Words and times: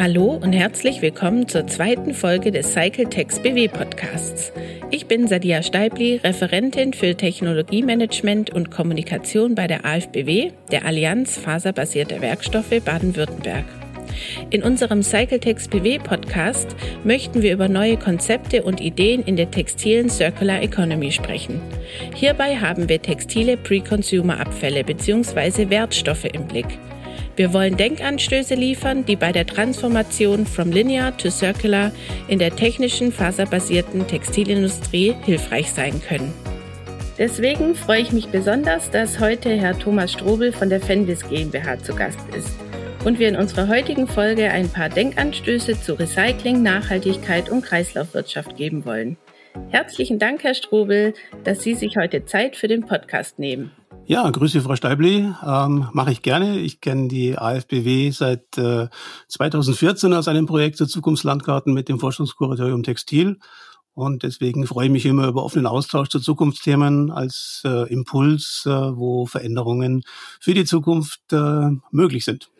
Hallo 0.00 0.40
und 0.42 0.54
herzlich 0.54 1.02
willkommen 1.02 1.46
zur 1.46 1.66
zweiten 1.66 2.14
Folge 2.14 2.50
des 2.50 2.72
Cycletex 2.72 3.40
BW 3.40 3.68
Podcasts. 3.68 4.50
Ich 4.90 5.04
bin 5.08 5.28
Sadia 5.28 5.62
Steibli, 5.62 6.16
Referentin 6.24 6.94
für 6.94 7.14
Technologiemanagement 7.14 8.48
und 8.48 8.70
Kommunikation 8.70 9.54
bei 9.54 9.66
der 9.66 9.84
AFBW, 9.84 10.52
der 10.70 10.86
Allianz 10.86 11.36
Faserbasierter 11.36 12.22
Werkstoffe 12.22 12.82
Baden-Württemberg. 12.82 13.66
In 14.48 14.62
unserem 14.62 15.02
Cycletex 15.02 15.68
BW 15.68 15.98
Podcast 15.98 16.74
möchten 17.04 17.42
wir 17.42 17.52
über 17.52 17.68
neue 17.68 17.98
Konzepte 17.98 18.62
und 18.62 18.80
Ideen 18.80 19.22
in 19.22 19.36
der 19.36 19.50
textilen 19.50 20.08
Circular 20.08 20.62
Economy 20.62 21.12
sprechen. 21.12 21.60
Hierbei 22.14 22.56
haben 22.56 22.88
wir 22.88 23.02
textile 23.02 23.58
Pre-Consumer-Abfälle 23.58 24.82
bzw. 24.82 25.68
Wertstoffe 25.68 26.24
im 26.24 26.46
Blick. 26.46 26.78
Wir 27.40 27.54
wollen 27.54 27.78
Denkanstöße 27.78 28.54
liefern, 28.54 29.06
die 29.06 29.16
bei 29.16 29.32
der 29.32 29.46
Transformation 29.46 30.44
from 30.44 30.70
linear 30.70 31.16
to 31.16 31.30
circular 31.30 31.90
in 32.28 32.38
der 32.38 32.54
technischen 32.54 33.12
faserbasierten 33.12 34.06
Textilindustrie 34.06 35.14
hilfreich 35.24 35.72
sein 35.72 36.02
können. 36.06 36.34
Deswegen 37.16 37.74
freue 37.74 38.02
ich 38.02 38.12
mich 38.12 38.26
besonders, 38.28 38.90
dass 38.90 39.20
heute 39.20 39.48
Herr 39.56 39.78
Thomas 39.78 40.12
Strobel 40.12 40.52
von 40.52 40.68
der 40.68 40.82
Fendis 40.82 41.26
GmbH 41.26 41.78
zu 41.78 41.94
Gast 41.94 42.18
ist 42.36 42.54
und 43.06 43.18
wir 43.18 43.30
in 43.30 43.36
unserer 43.36 43.68
heutigen 43.68 44.06
Folge 44.06 44.50
ein 44.50 44.68
paar 44.68 44.90
Denkanstöße 44.90 45.80
zu 45.80 45.94
Recycling, 45.94 46.62
Nachhaltigkeit 46.62 47.48
und 47.48 47.62
Kreislaufwirtschaft 47.62 48.54
geben 48.58 48.84
wollen. 48.84 49.16
Herzlichen 49.70 50.18
Dank, 50.18 50.44
Herr 50.44 50.54
Strobel, 50.54 51.14
dass 51.44 51.62
Sie 51.62 51.72
sich 51.72 51.96
heute 51.96 52.26
Zeit 52.26 52.54
für 52.54 52.68
den 52.68 52.84
Podcast 52.84 53.38
nehmen. 53.38 53.72
Ja, 54.10 54.28
grüße 54.28 54.60
Frau 54.60 54.74
Steibli. 54.74 55.32
Ähm, 55.46 55.88
Mache 55.92 56.10
ich 56.10 56.22
gerne. 56.22 56.58
Ich 56.58 56.80
kenne 56.80 57.06
die 57.06 57.38
AFBW 57.38 58.10
seit 58.10 58.58
äh, 58.58 58.88
2014 59.28 60.12
aus 60.14 60.26
einem 60.26 60.46
Projekt 60.46 60.78
zur 60.78 60.88
Zukunftslandkarten 60.88 61.72
mit 61.72 61.88
dem 61.88 62.00
Forschungskuratorium 62.00 62.82
Textil. 62.82 63.38
Und 63.94 64.24
deswegen 64.24 64.66
freue 64.66 64.86
ich 64.86 64.90
mich 64.90 65.06
immer 65.06 65.28
über 65.28 65.44
offenen 65.44 65.66
Austausch 65.66 66.08
zu 66.08 66.18
Zukunftsthemen 66.18 67.12
als 67.12 67.62
äh, 67.64 67.88
Impuls, 67.88 68.64
äh, 68.66 68.70
wo 68.70 69.26
Veränderungen 69.26 70.02
für 70.40 70.54
die 70.54 70.64
Zukunft 70.64 71.20
äh, 71.32 71.68
möglich 71.92 72.24
sind. 72.24 72.50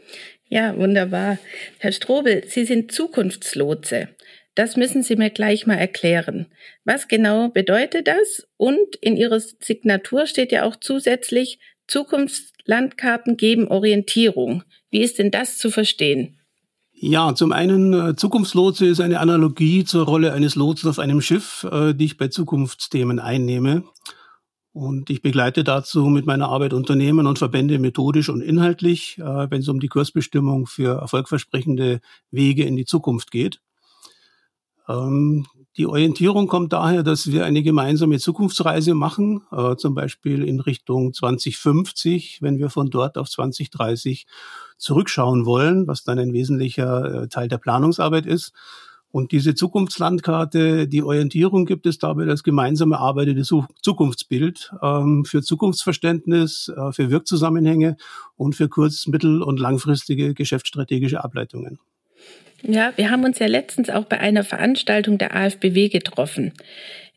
Ja, 0.48 0.76
wunderbar. 0.76 1.38
Herr 1.78 1.90
Strobel, 1.90 2.44
Sie 2.46 2.64
sind 2.64 2.92
Zukunftslotse. 2.92 4.10
Das 4.54 4.76
müssen 4.76 5.02
Sie 5.02 5.16
mir 5.16 5.30
gleich 5.30 5.66
mal 5.66 5.76
erklären. 5.76 6.46
Was 6.84 7.08
genau 7.08 7.48
bedeutet 7.48 8.08
das? 8.08 8.46
Und 8.56 8.96
in 9.00 9.16
Ihrer 9.16 9.40
Signatur 9.40 10.26
steht 10.26 10.52
ja 10.52 10.64
auch 10.64 10.76
zusätzlich, 10.76 11.58
Zukunftslandkarten 11.86 13.36
geben 13.36 13.68
Orientierung. 13.68 14.62
Wie 14.90 15.00
ist 15.00 15.18
denn 15.18 15.30
das 15.30 15.58
zu 15.58 15.70
verstehen? 15.70 16.38
Ja, 16.92 17.34
zum 17.34 17.52
einen, 17.52 17.94
äh, 17.94 18.14
Zukunftslotse 18.14 18.86
ist 18.86 19.00
eine 19.00 19.20
Analogie 19.20 19.84
zur 19.84 20.04
Rolle 20.04 20.32
eines 20.34 20.54
Lotsen 20.54 20.90
auf 20.90 20.98
einem 20.98 21.22
Schiff, 21.22 21.66
äh, 21.70 21.94
die 21.94 22.04
ich 22.04 22.18
bei 22.18 22.28
Zukunftsthemen 22.28 23.18
einnehme. 23.18 23.84
Und 24.72 25.10
ich 25.10 25.22
begleite 25.22 25.64
dazu 25.64 26.04
mit 26.06 26.26
meiner 26.26 26.48
Arbeit 26.48 26.74
Unternehmen 26.74 27.26
und 27.26 27.38
Verbände 27.38 27.78
methodisch 27.78 28.28
und 28.28 28.42
inhaltlich, 28.42 29.18
äh, 29.18 29.50
wenn 29.50 29.62
es 29.62 29.68
um 29.68 29.80
die 29.80 29.88
Kursbestimmung 29.88 30.66
für 30.66 31.00
erfolgversprechende 31.00 32.00
Wege 32.30 32.64
in 32.64 32.76
die 32.76 32.84
Zukunft 32.84 33.30
geht. 33.30 33.60
Ähm, 34.90 35.46
die 35.76 35.86
Orientierung 35.86 36.48
kommt 36.48 36.72
daher, 36.72 37.02
dass 37.02 37.30
wir 37.30 37.44
eine 37.44 37.62
gemeinsame 37.62 38.18
Zukunftsreise 38.18 38.94
machen, 38.94 39.42
äh, 39.52 39.76
zum 39.76 39.94
Beispiel 39.94 40.42
in 40.42 40.60
Richtung 40.60 41.12
2050, 41.12 42.42
wenn 42.42 42.58
wir 42.58 42.70
von 42.70 42.90
dort 42.90 43.16
auf 43.16 43.30
2030 43.30 44.26
zurückschauen 44.78 45.46
wollen, 45.46 45.86
was 45.86 46.02
dann 46.02 46.18
ein 46.18 46.32
wesentlicher 46.32 47.22
äh, 47.22 47.28
Teil 47.28 47.48
der 47.48 47.58
Planungsarbeit 47.58 48.26
ist. 48.26 48.52
Und 49.12 49.32
diese 49.32 49.54
Zukunftslandkarte, 49.54 50.86
die 50.86 51.02
Orientierung 51.02 51.66
gibt 51.66 51.86
es 51.86 51.98
dabei 51.98 52.26
das 52.26 52.44
gemeinsame 52.44 52.98
arbeitende 52.98 53.42
Zukunftsbild 53.42 54.72
ähm, 54.82 55.24
für 55.24 55.42
Zukunftsverständnis, 55.42 56.72
äh, 56.76 56.92
für 56.92 57.10
Wirkzusammenhänge 57.10 57.96
und 58.36 58.54
für 58.54 58.68
kurz-, 58.68 59.06
mittel- 59.08 59.42
und 59.42 59.58
langfristige 59.58 60.34
geschäftsstrategische 60.34 61.24
Ableitungen. 61.24 61.80
Ja, 62.62 62.92
wir 62.96 63.10
haben 63.10 63.24
uns 63.24 63.38
ja 63.38 63.46
letztens 63.46 63.90
auch 63.90 64.04
bei 64.04 64.20
einer 64.20 64.44
Veranstaltung 64.44 65.18
der 65.18 65.34
AfBW 65.34 65.88
getroffen. 65.88 66.52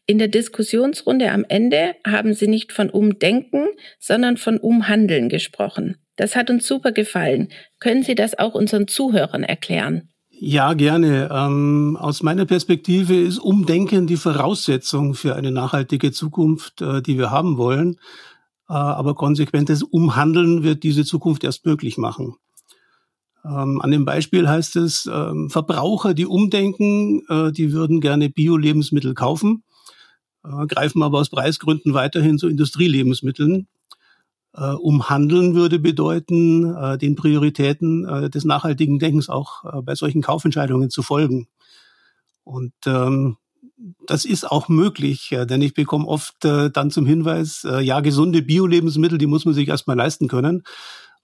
In 0.06 0.18
der 0.18 0.28
Diskussionsrunde 0.28 1.32
am 1.32 1.46
Ende 1.48 1.96
haben 2.06 2.34
Sie 2.34 2.48
nicht 2.48 2.74
von 2.74 2.90
Umdenken, 2.90 3.68
sondern 4.00 4.38
von 4.38 4.58
Umhandeln 4.58 5.30
gesprochen. 5.30 5.96
Das 6.18 6.36
hat 6.36 6.50
uns 6.50 6.68
super 6.68 6.92
gefallen. 6.92 7.48
Können 7.80 8.04
Sie 8.04 8.16
das 8.16 8.38
auch 8.38 8.54
unseren 8.54 8.88
Zuhörern 8.88 9.44
erklären? 9.44 10.10
Ja, 10.30 10.74
gerne. 10.74 11.30
Ähm, 11.32 11.98
aus 12.00 12.22
meiner 12.22 12.46
Perspektive 12.46 13.16
ist 13.16 13.40
Umdenken 13.40 14.08
die 14.08 14.18
Voraussetzung 14.18 15.14
für 15.14 15.36
eine 15.36 15.52
nachhaltige 15.52 16.12
Zukunft, 16.12 16.82
äh, 16.82 17.02
die 17.02 17.18
wir 17.18 17.32
haben 17.32 17.58
wollen. 17.58 17.96
Äh, 18.68 18.74
aber 18.74 19.16
konsequentes 19.16 19.84
Umhandeln 19.84 20.64
wird 20.64 20.84
diese 20.84 21.06
Zukunft 21.06 21.46
erst 21.46 21.66
möglich 21.66 21.98
machen. 21.98 22.36
Ähm, 23.46 23.82
an 23.82 23.92
dem 23.92 24.06
Beispiel 24.06 24.48
heißt 24.48 24.78
es, 24.78 25.10
ähm, 25.12 25.50
Verbraucher, 25.50 26.14
die 26.14 26.26
umdenken, 26.26 27.24
äh, 27.28 27.52
die 27.52 27.74
würden 27.74 28.00
gerne 28.00 28.30
Bio-Lebensmittel 28.30 29.14
kaufen, 29.14 29.64
äh, 30.46 30.66
greifen 30.68 31.04
aber 31.04 31.20
aus 31.20 31.30
Preisgründen 31.30 31.94
weiterhin 31.94 32.38
zu 32.38 32.48
Industrielebensmitteln. 32.48 33.68
Äh, 34.56 34.74
umhandeln 34.74 35.56
würde 35.56 35.80
bedeuten, 35.80 36.74
äh, 36.76 36.98
den 36.98 37.16
Prioritäten 37.16 38.06
äh, 38.08 38.30
des 38.30 38.46
nachhaltigen 38.46 39.00
Denkens 39.00 39.28
auch 39.28 39.66
äh, 39.66 39.82
bei 39.82 39.96
solchen 39.96 40.22
Kaufentscheidungen 40.22 40.90
zu 40.90 41.02
folgen. 41.02 41.48
Und 42.44 42.74
ähm, 42.86 43.38
das 44.06 44.24
ist 44.24 44.50
auch 44.50 44.70
möglich, 44.70 45.36
denn 45.50 45.62
ich 45.62 45.74
bekomme 45.74 46.08
oft 46.08 46.46
äh, 46.46 46.70
dann 46.70 46.92
zum 46.92 47.06
Hinweis, 47.06 47.66
äh, 47.66 47.82
ja, 47.82 48.00
gesunde 48.00 48.42
Bio-Lebensmittel, 48.42 49.18
die 49.18 49.26
muss 49.26 49.46
man 49.46 49.54
sich 49.54 49.68
erstmal 49.68 49.98
leisten 49.98 50.28
können. 50.28 50.64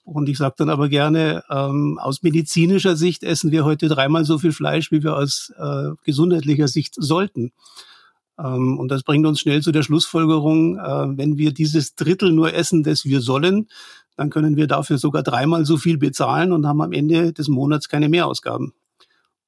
Und 0.09 0.27
ich 0.27 0.37
sage 0.37 0.55
dann 0.57 0.69
aber 0.69 0.89
gerne, 0.89 1.43
ähm, 1.49 1.99
aus 2.01 2.23
medizinischer 2.23 2.95
Sicht 2.95 3.23
essen 3.23 3.51
wir 3.51 3.63
heute 3.63 3.87
dreimal 3.87 4.25
so 4.25 4.39
viel 4.39 4.51
Fleisch, 4.51 4.91
wie 4.91 5.03
wir 5.03 5.15
aus 5.15 5.53
äh, 5.57 5.91
gesundheitlicher 6.03 6.67
Sicht 6.67 6.95
sollten. 6.97 7.51
Ähm, 8.39 8.79
und 8.79 8.89
das 8.89 9.03
bringt 9.03 9.27
uns 9.27 9.39
schnell 9.39 9.61
zu 9.61 9.71
der 9.71 9.83
Schlussfolgerung, 9.83 10.77
äh, 10.77 11.17
wenn 11.17 11.37
wir 11.37 11.53
dieses 11.53 11.95
Drittel 11.95 12.31
nur 12.31 12.53
essen, 12.53 12.83
das 12.83 13.05
wir 13.05 13.21
sollen, 13.21 13.67
dann 14.15 14.31
können 14.31 14.55
wir 14.55 14.67
dafür 14.67 14.97
sogar 14.97 15.21
dreimal 15.21 15.65
so 15.65 15.77
viel 15.77 15.97
bezahlen 15.97 16.51
und 16.53 16.65
haben 16.65 16.81
am 16.81 16.91
Ende 16.91 17.31
des 17.31 17.47
Monats 17.47 17.87
keine 17.87 18.09
Mehrausgaben. 18.09 18.73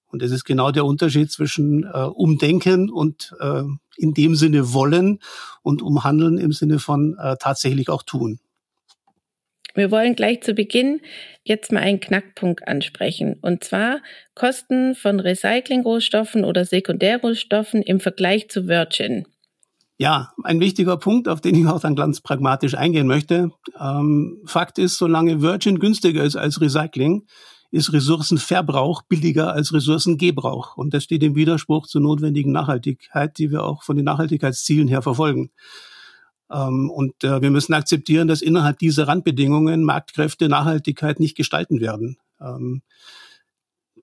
Und 0.08 0.22
das 0.22 0.32
ist 0.32 0.44
genau 0.44 0.72
der 0.72 0.86
Unterschied 0.86 1.32
zwischen 1.32 1.86
äh, 1.86 2.04
Umdenken 2.04 2.90
und 2.90 3.34
äh, 3.40 3.64
in 3.98 4.14
dem 4.14 4.36
Sinne 4.36 4.74
wollen 4.74 5.20
und 5.64 5.82
Umhandeln 5.82 6.38
im 6.38 6.52
Sinne 6.52 6.80
von 6.80 7.18
äh, 7.18 7.38
tatsächlich 7.40 7.90
auch 7.90 8.04
tun. 8.04 8.40
Wir 9.74 9.92
wollen 9.92 10.16
gleich 10.16 10.42
zu 10.42 10.54
Beginn 10.54 11.02
jetzt 11.44 11.72
mal 11.72 11.82
einen 11.82 12.00
Knackpunkt 12.00 12.68
ansprechen. 12.68 13.38
Und 13.42 13.64
zwar 13.64 14.02
Kosten 14.36 14.96
von 14.96 15.20
Recyclingrohstoffen 15.20 16.44
oder 16.44 16.66
Sekundärrohstoffen 16.66 17.82
im 17.82 18.00
Vergleich 18.00 18.50
zu 18.50 18.68
Virgin. 18.68 19.26
Ja, 19.98 20.32
ein 20.44 20.60
wichtiger 20.60 20.98
Punkt, 20.98 21.28
auf 21.28 21.42
den 21.42 21.54
ich 21.54 21.68
auch 21.68 21.80
dann 21.80 21.96
ganz 21.96 22.22
pragmatisch 22.22 22.74
eingehen 22.74 23.06
möchte. 23.06 23.52
Ähm, 23.80 24.42
Fakt 24.46 24.80
ist, 24.80 24.98
solange 24.98 25.42
Virgin 25.42 25.80
günstiger 25.80 26.24
ist 26.24 26.36
als 26.36 26.60
Recycling, 26.60 27.28
ist 27.70 27.94
Ressourcenverbrauch 27.94 29.04
billiger 29.04 29.54
als 29.54 29.74
Ressourcengebrauch. 29.74 30.76
Und 30.76 30.94
das 30.94 31.04
steht 31.04 31.24
im 31.24 31.36
Widerspruch 31.36 31.88
zur 31.88 32.02
notwendigen 32.02 32.52
Nachhaltigkeit, 32.52 33.38
die 33.38 33.52
wir 33.52 33.64
auch 33.64 33.84
von 33.84 33.96
den 33.96 34.06
Nachhaltigkeitszielen 34.06 34.88
her 34.88 35.02
verfolgen. 35.02 35.52
Ähm, 36.52 36.90
und 36.90 37.24
äh, 37.24 37.42
wir 37.42 37.52
müssen 37.52 37.74
akzeptieren, 37.74 38.28
dass 38.28 38.42
innerhalb 38.42 38.80
dieser 38.80 39.08
Randbedingungen 39.08 39.84
Marktkräfte 39.84 40.50
Nachhaltigkeit 40.50 41.20
nicht 41.20 41.36
gestalten 41.38 41.80
werden. 41.80 42.18
Ähm, 42.40 42.82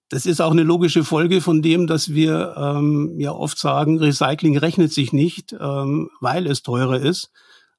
das 0.08 0.24
ist 0.24 0.40
auch 0.40 0.52
eine 0.52 0.62
logische 0.62 1.04
Folge 1.04 1.42
von 1.42 1.60
dem, 1.60 1.86
dass 1.86 2.14
wir 2.14 2.54
ähm, 2.56 3.14
ja 3.18 3.32
oft 3.32 3.58
sagen, 3.58 3.98
Recycling 3.98 4.56
rechnet 4.56 4.90
sich 4.90 5.12
nicht, 5.12 5.52
weil 5.52 6.46
es 6.46 6.62
teurer 6.62 6.98
ist. 6.98 7.30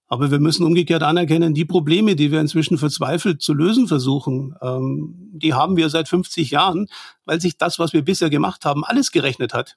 Aber 0.07 0.29
wir 0.29 0.39
müssen 0.39 0.63
umgekehrt 0.63 1.01
anerkennen, 1.01 1.55
die 1.55 1.65
Probleme, 1.65 2.15
die 2.15 2.31
wir 2.31 2.39
inzwischen 2.39 2.77
verzweifelt 2.77 3.41
zu 3.41 3.55
lösen 3.55 3.87
versuchen, 3.87 4.53
die 5.33 5.55
haben 5.55 5.75
wir 5.75 5.89
seit 5.89 6.07
50 6.07 6.51
Jahren, 6.51 6.87
weil 7.25 7.41
sich 7.41 7.57
das, 7.57 7.79
was 7.79 7.93
wir 7.93 8.03
bisher 8.03 8.29
gemacht 8.29 8.63
haben, 8.63 8.83
alles 8.85 9.11
gerechnet 9.11 9.55
hat. 9.55 9.75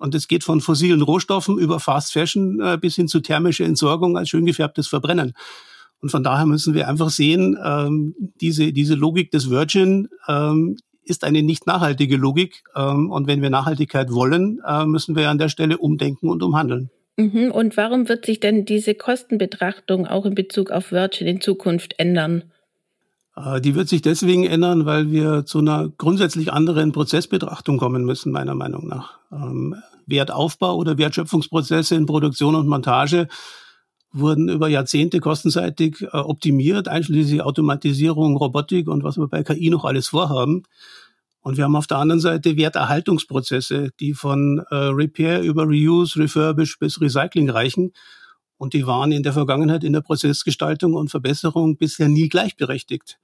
Und 0.00 0.14
es 0.14 0.28
geht 0.28 0.44
von 0.44 0.60
fossilen 0.60 1.02
Rohstoffen 1.02 1.58
über 1.58 1.78
Fast 1.78 2.12
Fashion 2.12 2.58
äh, 2.60 2.78
bis 2.80 2.96
hin 2.96 3.06
zu 3.06 3.20
thermischer 3.20 3.66
Entsorgung 3.66 4.16
als 4.16 4.30
schön 4.30 4.46
gefärbtes 4.46 4.88
Verbrennen. 4.88 5.34
Und 6.00 6.08
von 6.08 6.24
daher 6.24 6.46
müssen 6.46 6.72
wir 6.72 6.88
einfach 6.88 7.10
sehen, 7.10 7.58
ähm, 7.62 8.14
diese, 8.40 8.72
diese 8.72 8.94
Logik 8.94 9.30
des 9.30 9.50
Virgin 9.50 10.08
ähm, 10.26 10.78
ist 11.04 11.24
eine 11.24 11.42
nicht 11.42 11.66
nachhaltige 11.66 12.16
Logik. 12.16 12.62
Ähm, 12.74 13.10
und 13.10 13.26
wenn 13.26 13.42
wir 13.42 13.50
Nachhaltigkeit 13.50 14.10
wollen, 14.10 14.60
äh, 14.66 14.86
müssen 14.86 15.14
wir 15.16 15.28
an 15.28 15.38
der 15.38 15.50
Stelle 15.50 15.76
umdenken 15.76 16.30
und 16.30 16.42
umhandeln. 16.42 16.90
Mhm. 17.18 17.50
Und 17.50 17.76
warum 17.76 18.08
wird 18.08 18.24
sich 18.24 18.40
denn 18.40 18.64
diese 18.64 18.94
Kostenbetrachtung 18.94 20.06
auch 20.06 20.24
in 20.24 20.34
Bezug 20.34 20.70
auf 20.70 20.92
Virgin 20.92 21.26
in 21.26 21.40
Zukunft 21.42 21.98
ändern? 21.98 22.44
Äh, 23.36 23.60
die 23.60 23.74
wird 23.74 23.88
sich 23.88 24.02
deswegen 24.02 24.44
ändern, 24.44 24.86
weil 24.86 25.10
wir 25.10 25.44
zu 25.44 25.58
einer 25.58 25.88
grundsätzlich 25.88 26.52
anderen 26.52 26.92
Prozessbetrachtung 26.92 27.78
kommen 27.78 28.04
müssen, 28.04 28.32
meiner 28.32 28.54
Meinung 28.54 28.88
nach. 28.88 29.18
Ähm, 29.32 29.76
Wertaufbau 30.10 30.76
oder 30.76 30.98
Wertschöpfungsprozesse 30.98 31.94
in 31.94 32.06
Produktion 32.06 32.54
und 32.54 32.66
Montage 32.66 33.28
wurden 34.12 34.48
über 34.48 34.68
Jahrzehnte 34.68 35.20
kostenseitig 35.20 36.02
äh, 36.02 36.16
optimiert, 36.16 36.88
einschließlich 36.88 37.42
Automatisierung, 37.42 38.36
Robotik 38.36 38.88
und 38.88 39.04
was 39.04 39.18
wir 39.18 39.28
bei 39.28 39.42
KI 39.42 39.70
noch 39.70 39.84
alles 39.84 40.08
vorhaben. 40.08 40.64
Und 41.42 41.56
wir 41.56 41.64
haben 41.64 41.76
auf 41.76 41.86
der 41.86 41.98
anderen 41.98 42.20
Seite 42.20 42.56
Werterhaltungsprozesse, 42.56 43.90
die 43.98 44.12
von 44.12 44.62
äh, 44.70 44.74
Repair 44.74 45.42
über 45.42 45.64
Reuse, 45.64 46.18
Refurbish 46.18 46.78
bis 46.78 47.00
Recycling 47.00 47.48
reichen. 47.48 47.92
Und 48.58 48.74
die 48.74 48.86
waren 48.86 49.10
in 49.10 49.22
der 49.22 49.32
Vergangenheit 49.32 49.84
in 49.84 49.94
der 49.94 50.02
Prozessgestaltung 50.02 50.92
und 50.92 51.08
Verbesserung 51.08 51.78
bisher 51.78 52.08
nie 52.08 52.28
gleichberechtigt. 52.28 53.18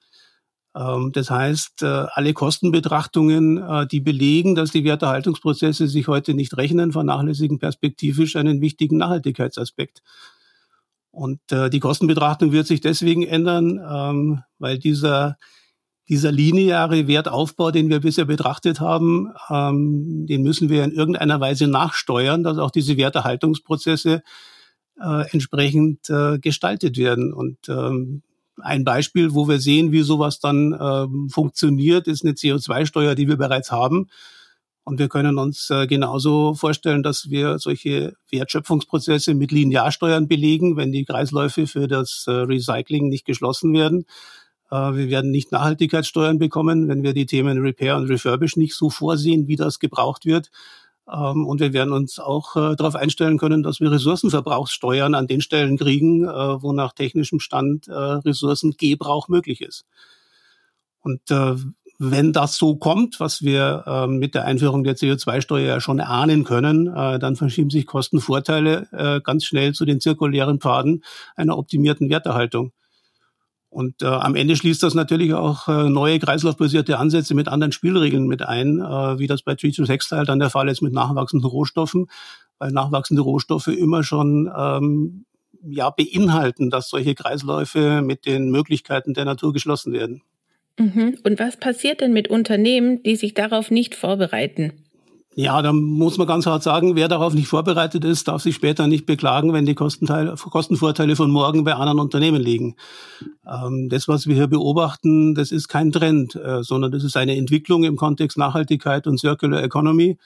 Ähm, 0.77 1.13
das 1.13 1.31
heißt, 1.31 1.83
äh, 1.83 2.07
alle 2.13 2.35
Kostenbetrachtungen, 2.35 3.59
äh, 3.59 3.87
die 3.87 4.01
belegen, 4.01 4.55
dass 4.55 4.71
die 4.71 4.85
Werterhaltungsprozesse 4.85 5.89
sich 5.89 6.07
heute 6.07 6.35
nicht 6.35 6.57
rechnen, 6.57 6.93
vernachlässigen 6.93 7.59
perspektivisch 7.59 8.37
einen 8.37 8.61
wichtigen 8.61 8.99
Nachhaltigkeitsaspekt. 8.99 10.03
Und 11.11 11.41
äh, 11.51 11.71
die 11.71 11.81
Kostenbetrachtung 11.81 12.53
wird 12.53 12.67
sich 12.67 12.83
deswegen 12.83 13.23
ändern, 13.23 13.81
ähm, 13.91 14.43
weil 14.59 14.79
dieser, 14.79 15.39
dieser 16.11 16.31
lineare 16.31 17.09
Wertaufbau, 17.09 17.71
den 17.71 17.89
wir 17.89 18.01
bisher 18.01 18.27
betrachtet 18.27 18.81
haben, 18.81 19.33
ähm, 19.49 20.27
den 20.27 20.43
müssen 20.43 20.69
wir 20.69 20.85
in 20.85 20.93
irgendeiner 20.93 21.41
Weise 21.41 21.69
nachsteuern, 21.69 22.43
dass 22.43 22.59
auch 22.59 22.71
diese 22.71 22.97
Werterhaltungsprozesse 22.97 24.23
entsprechend 25.31 26.11
gestaltet 26.41 26.97
werden. 26.97 27.35
Und 27.35 27.69
ein 28.63 28.85
Beispiel, 28.85 29.35
wo 29.35 29.49
wir 29.49 29.59
sehen, 29.59 29.93
wie 29.93 30.03
sowas 30.03 30.41
dann 30.41 30.77
ähm, 30.81 31.29
funktioniert, 31.31 32.07
ist 32.09 32.25
eine 32.25 32.35
CO2-Steuer, 32.35 33.15
die 33.15 33.29
wir 33.29 33.37
bereits 33.37 33.71
haben. 33.71 34.09
Und 34.85 35.01
wir 35.01 35.09
können 35.09 35.37
uns 35.39 35.69
äh, 35.71 35.89
genauso 35.89 36.55
vorstellen, 36.55 37.03
dass 37.03 37.29
wir 37.29 37.59
solche 37.59 38.15
Wertschöpfungsprozesse 38.31 39.35
mit 39.35 39.51
Linearsteuern 39.51 40.29
belegen, 40.29 40.77
wenn 40.77 40.93
die 40.93 41.05
Kreisläufe 41.05 41.67
für 41.67 41.89
das 41.89 42.25
äh, 42.29 42.31
Recycling 42.31 43.09
nicht 43.09 43.25
geschlossen 43.25 43.75
werden. 43.75 44.05
Äh, 44.71 44.77
wir 44.95 45.11
werden 45.11 45.33
nicht 45.33 45.51
Nachhaltigkeitssteuern 45.51 46.39
bekommen, 46.39 46.87
wenn 46.87 47.03
wir 47.03 47.15
die 47.15 47.27
Themen 47.27 47.59
Repair 47.59 47.97
und 47.97 48.09
Refurbish 48.09 48.57
nicht 48.57 48.75
so 48.75 48.89
vorsehen, 48.89 49.49
wie 49.49 49.57
das 49.57 49.81
gebraucht 49.81 50.25
wird. 50.25 50.51
Ähm, 51.13 51.47
und 51.47 51.61
wir 51.61 51.73
werden 51.73 51.93
uns 51.93 52.19
auch 52.19 52.57
äh, 52.57 52.77
darauf 52.77 52.97
einstellen 52.97 53.39
können, 53.39 53.63
dass 53.63 53.81
wir 53.81 53.91
Ressourcenverbrauchssteuern 53.91 55.15
an 55.15 55.27
den 55.27 55.41
Stellen 55.41 55.77
kriegen, 55.79 56.25
äh, 56.25 56.63
wo 56.63 56.73
nach 56.73 56.93
technischem 56.93 57.41
Stand 57.41 57.89
äh, 57.89 57.93
Ressourcengebrauch 57.93 59.29
möglich 59.29 59.61
ist. 59.61 59.85
Und 61.01 61.31
äh, 61.31 61.55
wenn 61.99 62.33
das 62.33 62.57
so 62.57 62.77
kommt, 62.77 63.21
was 63.21 63.43
wir 63.43 63.85
äh, 63.87 64.07
mit 64.07 64.35
der 64.35 64.45
Einführung 64.45 64.85
der 64.85 64.97
CO2-Steuer 64.97 65.67
ja 65.67 65.81
schon 65.81 65.99
erahnen 65.99 66.45
können, 66.45 66.89
äh, 66.89 67.19
dann 67.19 67.37
verschieben 67.37 67.71
sich 67.71 67.87
Kostenvorteile 67.87 68.89
äh, 68.93 69.21
ganz 69.23 69.45
schnell 69.45 69.73
zu 69.73 69.85
den 69.85 70.01
zirkulären 70.01 70.61
Pfaden 70.61 71.03
einer 71.37 71.57
optimierten 71.57 72.11
Werterhaltung. 72.11 72.73
Und 73.77 74.01
äh, 74.01 74.07
am 74.07 74.37
Ende 74.37 74.57
schließt 74.57 74.83
das 74.83 74.95
natürlich 74.95 75.35
auch 75.35 75.69
äh, 75.69 75.91
neue 75.91 76.19
kreislaufbasierte 76.19 76.99
Ansätze 76.99 77.35
mit 77.35 77.47
anderen 77.47 77.73
Spielregeln 77.73 78.27
mit 78.27 78.41
ein, 78.41 78.81
äh, 78.81 79.19
wie 79.19 79.27
das 79.27 79.43
bei 79.43 79.55
Tree 79.55 79.71
to 79.71 79.85
Textile 79.85 80.25
dann 80.25 80.39
der 80.39 80.49
Fall 80.49 80.71
ist 80.71 80.81
mit 80.81 80.95
nachwachsenden 80.95 81.47
Rohstoffen, 81.47 82.07
weil 82.59 82.71
nachwachsende 82.71 83.21
Rohstoffe 83.21 83.67
immer 83.67 84.03
schon 84.03 84.51
ähm, 84.57 85.27
ja 85.63 85.91
beinhalten, 85.91 86.71
dass 86.71 86.89
solche 86.89 87.15
Kreisläufe 87.15 88.01
mit 88.01 88.25
den 88.25 88.51
Möglichkeiten 88.51 89.13
der 89.13 89.27
Natur 89.27 89.53
geschlossen 89.53 89.93
werden. 89.93 90.23
Mhm. 90.79 91.19
Und 91.23 91.39
was 91.39 91.59
passiert 91.59 92.01
denn 92.01 92.15
mit 92.15 92.29
Unternehmen, 92.29 93.03
die 93.03 93.17
sich 93.17 93.35
darauf 93.35 93.71
nicht 93.71 93.95
vorbereiten? 93.95 94.73
Ja, 95.39 95.61
da 95.61 95.71
muss 95.75 96.17
man 96.17 96.27
ganz 96.27 96.47
hart 96.47 96.63
sagen, 96.63 96.97
wer 96.97 97.09
darauf 97.09 97.35
nicht 97.35 97.47
vorbereitet 97.47 98.07
ist, 98.07 98.27
darf 98.27 98.41
sich 98.41 98.55
später 98.55 98.87
nicht 98.87 99.05
beklagen, 99.05 99.53
wenn 99.53 99.67
die 99.67 99.75
Kostenvorteile 99.75 101.15
von 101.15 101.31
morgen 101.31 101.63
bei 101.63 101.75
anderen 101.75 102.01
Unternehmen 102.01 102.41
liegen. 102.41 102.75
Ähm, 103.47 103.91
das, 103.91 104.09
was 104.09 104.27
wir 104.27 104.35
hier 104.35 104.47
beobachten, 104.47 105.35
das 105.35 105.53
ist 105.53 105.69
kein 105.69 105.93
Trend, 105.93 106.37
äh, 106.37 106.63
sondern 106.63 106.91
das 106.91 107.05
ist 107.05 107.19
eine 107.19 107.37
Entwicklung 107.37 107.85
im 107.85 107.97
Kontext 107.97 108.39
Nachhaltigkeit 108.39 109.07
und 109.07 109.21
Circular 109.21 109.63
Economy, 109.63 110.17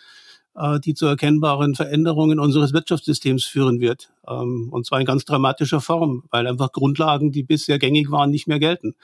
äh, 0.54 0.78
die 0.78 0.94
zu 0.94 1.06
erkennbaren 1.06 1.74
Veränderungen 1.74 2.38
unseres 2.38 2.72
Wirtschaftssystems 2.72 3.44
führen 3.44 3.80
wird. 3.80 4.12
Ähm, 4.28 4.68
und 4.70 4.86
zwar 4.86 5.00
in 5.00 5.06
ganz 5.06 5.24
dramatischer 5.24 5.80
Form, 5.80 6.22
weil 6.30 6.46
einfach 6.46 6.70
Grundlagen, 6.70 7.32
die 7.32 7.42
bisher 7.42 7.80
gängig 7.80 8.12
waren, 8.12 8.30
nicht 8.30 8.46
mehr 8.46 8.60
gelten. 8.60 8.94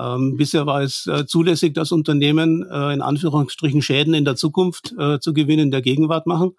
Ähm, 0.00 0.36
bisher 0.36 0.66
war 0.66 0.82
es 0.82 1.06
äh, 1.06 1.26
zulässig, 1.26 1.74
dass 1.74 1.92
Unternehmen 1.92 2.66
äh, 2.70 2.94
in 2.94 3.02
Anführungsstrichen 3.02 3.82
Schäden 3.82 4.14
in 4.14 4.24
der 4.24 4.36
Zukunft 4.36 4.94
äh, 4.98 5.18
zu 5.20 5.34
Gewinnen 5.34 5.64
in 5.64 5.70
der 5.70 5.82
Gegenwart 5.82 6.26
machen 6.26 6.52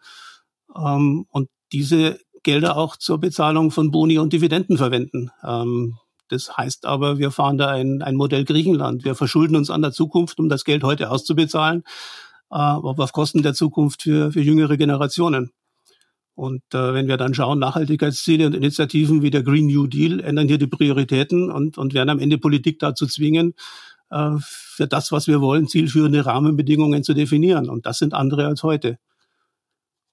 ähm, 0.76 1.26
und 1.30 1.50
diese 1.72 2.20
Gelder 2.44 2.78
auch 2.78 2.98
zur 2.98 3.20
Bezahlung 3.20 3.72
von 3.72 3.92
Boni 3.92 4.18
und 4.18 4.34
Dividenden 4.34 4.78
verwenden. 4.78 5.32
Ähm, 5.44 5.98
das 6.28 6.56
heißt 6.56 6.86
aber, 6.86 7.18
wir 7.18 7.32
fahren 7.32 7.58
da 7.58 7.68
ein, 7.68 8.02
ein 8.02 8.16
Modell 8.16 8.46
Griechenland. 8.46 9.04
Wir 9.04 9.16
verschulden 9.16 9.56
uns 9.56 9.70
an 9.70 9.82
der 9.82 9.92
Zukunft, 9.92 10.40
um 10.40 10.48
das 10.48 10.64
Geld 10.64 10.84
heute 10.84 11.10
auszubezahlen, 11.10 11.84
äh, 12.52 12.56
aber 12.56 13.04
auf 13.04 13.14
Kosten 13.14 13.44
der 13.44 13.54
Zukunft 13.54 14.04
für, 14.04 14.32
für 14.32 14.42
jüngere 14.42 14.78
Generationen. 14.78 15.52
Und 16.42 16.64
äh, 16.74 16.96
wenn 16.96 17.08
wir 17.08 17.18
dann 17.18 17.36
schauen, 17.36 17.60
Nachhaltigkeitsziele 17.60 18.48
und 18.48 18.56
Initiativen 18.56 19.22
wie 19.22 19.30
der 19.30 19.44
Green 19.44 19.68
New 19.68 19.86
Deal 19.86 20.20
ändern 20.22 20.48
hier 20.48 20.58
die 20.58 20.66
Prioritäten 20.66 21.52
und, 21.52 21.78
und 21.78 21.94
werden 21.94 22.10
am 22.10 22.18
Ende 22.18 22.40
Politik 22.40 22.80
dazu 22.80 23.06
zwingen, 23.06 23.54
äh, 24.10 24.32
für 24.40 24.88
das, 24.88 25.12
was 25.12 25.28
wir 25.28 25.40
wollen, 25.40 25.68
zielführende 25.68 26.26
Rahmenbedingungen 26.26 27.04
zu 27.04 27.14
definieren. 27.14 27.70
Und 27.70 27.86
das 27.86 28.00
sind 28.00 28.16
andere 28.16 28.48
als 28.48 28.64
heute. 28.64 28.98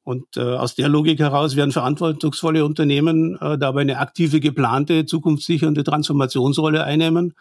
Und 0.02 0.36
äh, 0.36 0.42
aus 0.42 0.74
der 0.74 0.90
Logik 0.90 1.18
heraus 1.18 1.56
werden 1.56 1.72
verantwortungsvolle 1.72 2.62
Unternehmen 2.62 3.38
äh, 3.40 3.56
dabei 3.56 3.80
eine 3.80 3.96
aktive, 3.96 4.38
geplante, 4.38 5.06
zukunftssichernde 5.06 5.82
Transformationsrolle 5.82 6.84
einnehmen. 6.84 7.36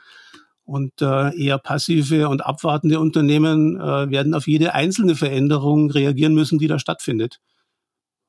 Und 0.63 1.01
äh, 1.01 1.37
eher 1.37 1.57
passive 1.57 2.29
und 2.29 2.45
abwartende 2.45 3.01
Unternehmen 3.01 3.75
äh, 3.81 4.09
werden 4.09 4.33
auf 4.33 4.47
jede 4.47 4.73
einzelne 4.73 5.17
Veränderung 5.17 5.91
reagieren 5.91 6.33
müssen, 6.33 6.57
die 6.57 6.67
da 6.67 6.79
stattfindet. 6.79 7.41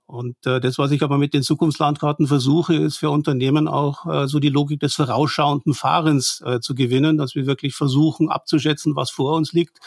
Und 0.08 0.46
äh, 0.46 0.58
das, 0.58 0.78
was 0.78 0.90
ich 0.90 1.02
aber 1.02 1.18
mit 1.18 1.34
den 1.34 1.42
Zukunftslandkarten 1.42 2.26
versuche, 2.26 2.74
ist 2.74 2.96
für 2.96 3.10
Unternehmen 3.10 3.68
auch 3.68 4.06
äh, 4.06 4.26
so 4.26 4.38
die 4.38 4.48
Logik 4.48 4.80
des 4.80 4.94
vorausschauenden 4.94 5.74
Fahrens 5.74 6.42
äh, 6.46 6.60
zu 6.60 6.74
gewinnen, 6.74 7.18
dass 7.18 7.34
wir 7.34 7.46
wirklich 7.46 7.74
versuchen 7.74 8.30
abzuschätzen, 8.30 8.96
was 8.96 9.10
vor 9.10 9.36
uns 9.36 9.52
liegt 9.52 9.80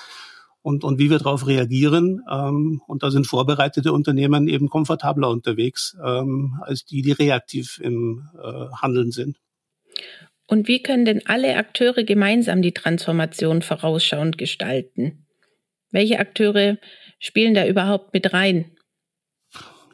und, 0.61 0.83
und 0.83 0.99
wie 0.99 1.09
wir 1.09 1.17
darauf 1.17 1.47
reagieren. 1.47 2.21
Ähm, 2.31 2.83
und 2.85 3.01
da 3.01 3.09
sind 3.09 3.25
vorbereitete 3.25 3.91
Unternehmen 3.91 4.47
eben 4.47 4.69
komfortabler 4.69 5.27
unterwegs 5.27 5.97
ähm, 6.05 6.61
als 6.61 6.85
die, 6.85 7.01
die 7.01 7.13
reaktiv 7.13 7.79
im 7.81 8.29
äh, 8.39 8.67
Handeln 8.79 9.09
sind. 9.09 9.37
Und 10.45 10.67
wie 10.67 10.83
können 10.83 11.05
denn 11.05 11.25
alle 11.25 11.55
Akteure 11.55 12.03
gemeinsam 12.03 12.61
die 12.61 12.73
Transformation 12.73 13.63
vorausschauend 13.63 14.37
gestalten? 14.37 15.25
Welche 15.89 16.19
Akteure 16.19 16.77
spielen 17.17 17.55
da 17.55 17.65
überhaupt 17.65 18.13
mit 18.13 18.31
rein? 18.33 18.77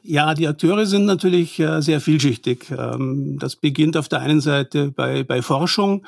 Ja, 0.10 0.34
die 0.34 0.48
Akteure 0.48 0.86
sind 0.86 1.04
natürlich 1.04 1.60
äh, 1.60 1.82
sehr 1.82 2.00
vielschichtig. 2.00 2.72
Ähm, 2.72 3.38
das 3.40 3.58
beginnt 3.58 3.98
auf 3.98 4.08
der 4.08 4.22
einen 4.22 4.40
Seite 4.40 4.90
bei, 4.90 5.26
bei 5.26 5.42
Forschung, 5.42 6.06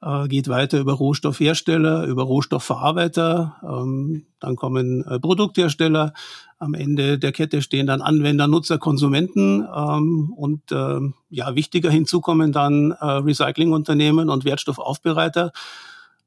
äh, 0.00 0.26
geht 0.28 0.48
weiter 0.48 0.80
über 0.80 0.94
Rohstoffhersteller, 0.94 2.06
über 2.06 2.22
Rohstoffverarbeiter, 2.22 3.56
ähm, 3.62 4.24
dann 4.40 4.56
kommen 4.56 5.04
äh, 5.04 5.20
Produkthersteller, 5.20 6.14
am 6.58 6.72
Ende 6.72 7.18
der 7.18 7.32
Kette 7.32 7.60
stehen 7.60 7.86
dann 7.86 8.00
Anwender, 8.00 8.46
Nutzer, 8.46 8.78
Konsumenten 8.78 9.68
ähm, 9.76 10.32
und 10.34 10.62
ja, 10.70 11.54
wichtiger 11.54 11.90
hinzu 11.90 12.22
kommen 12.22 12.52
dann 12.52 12.92
Recyclingunternehmen 12.92 14.30
und 14.30 14.46
Wertstoffaufbereiter. 14.46 15.52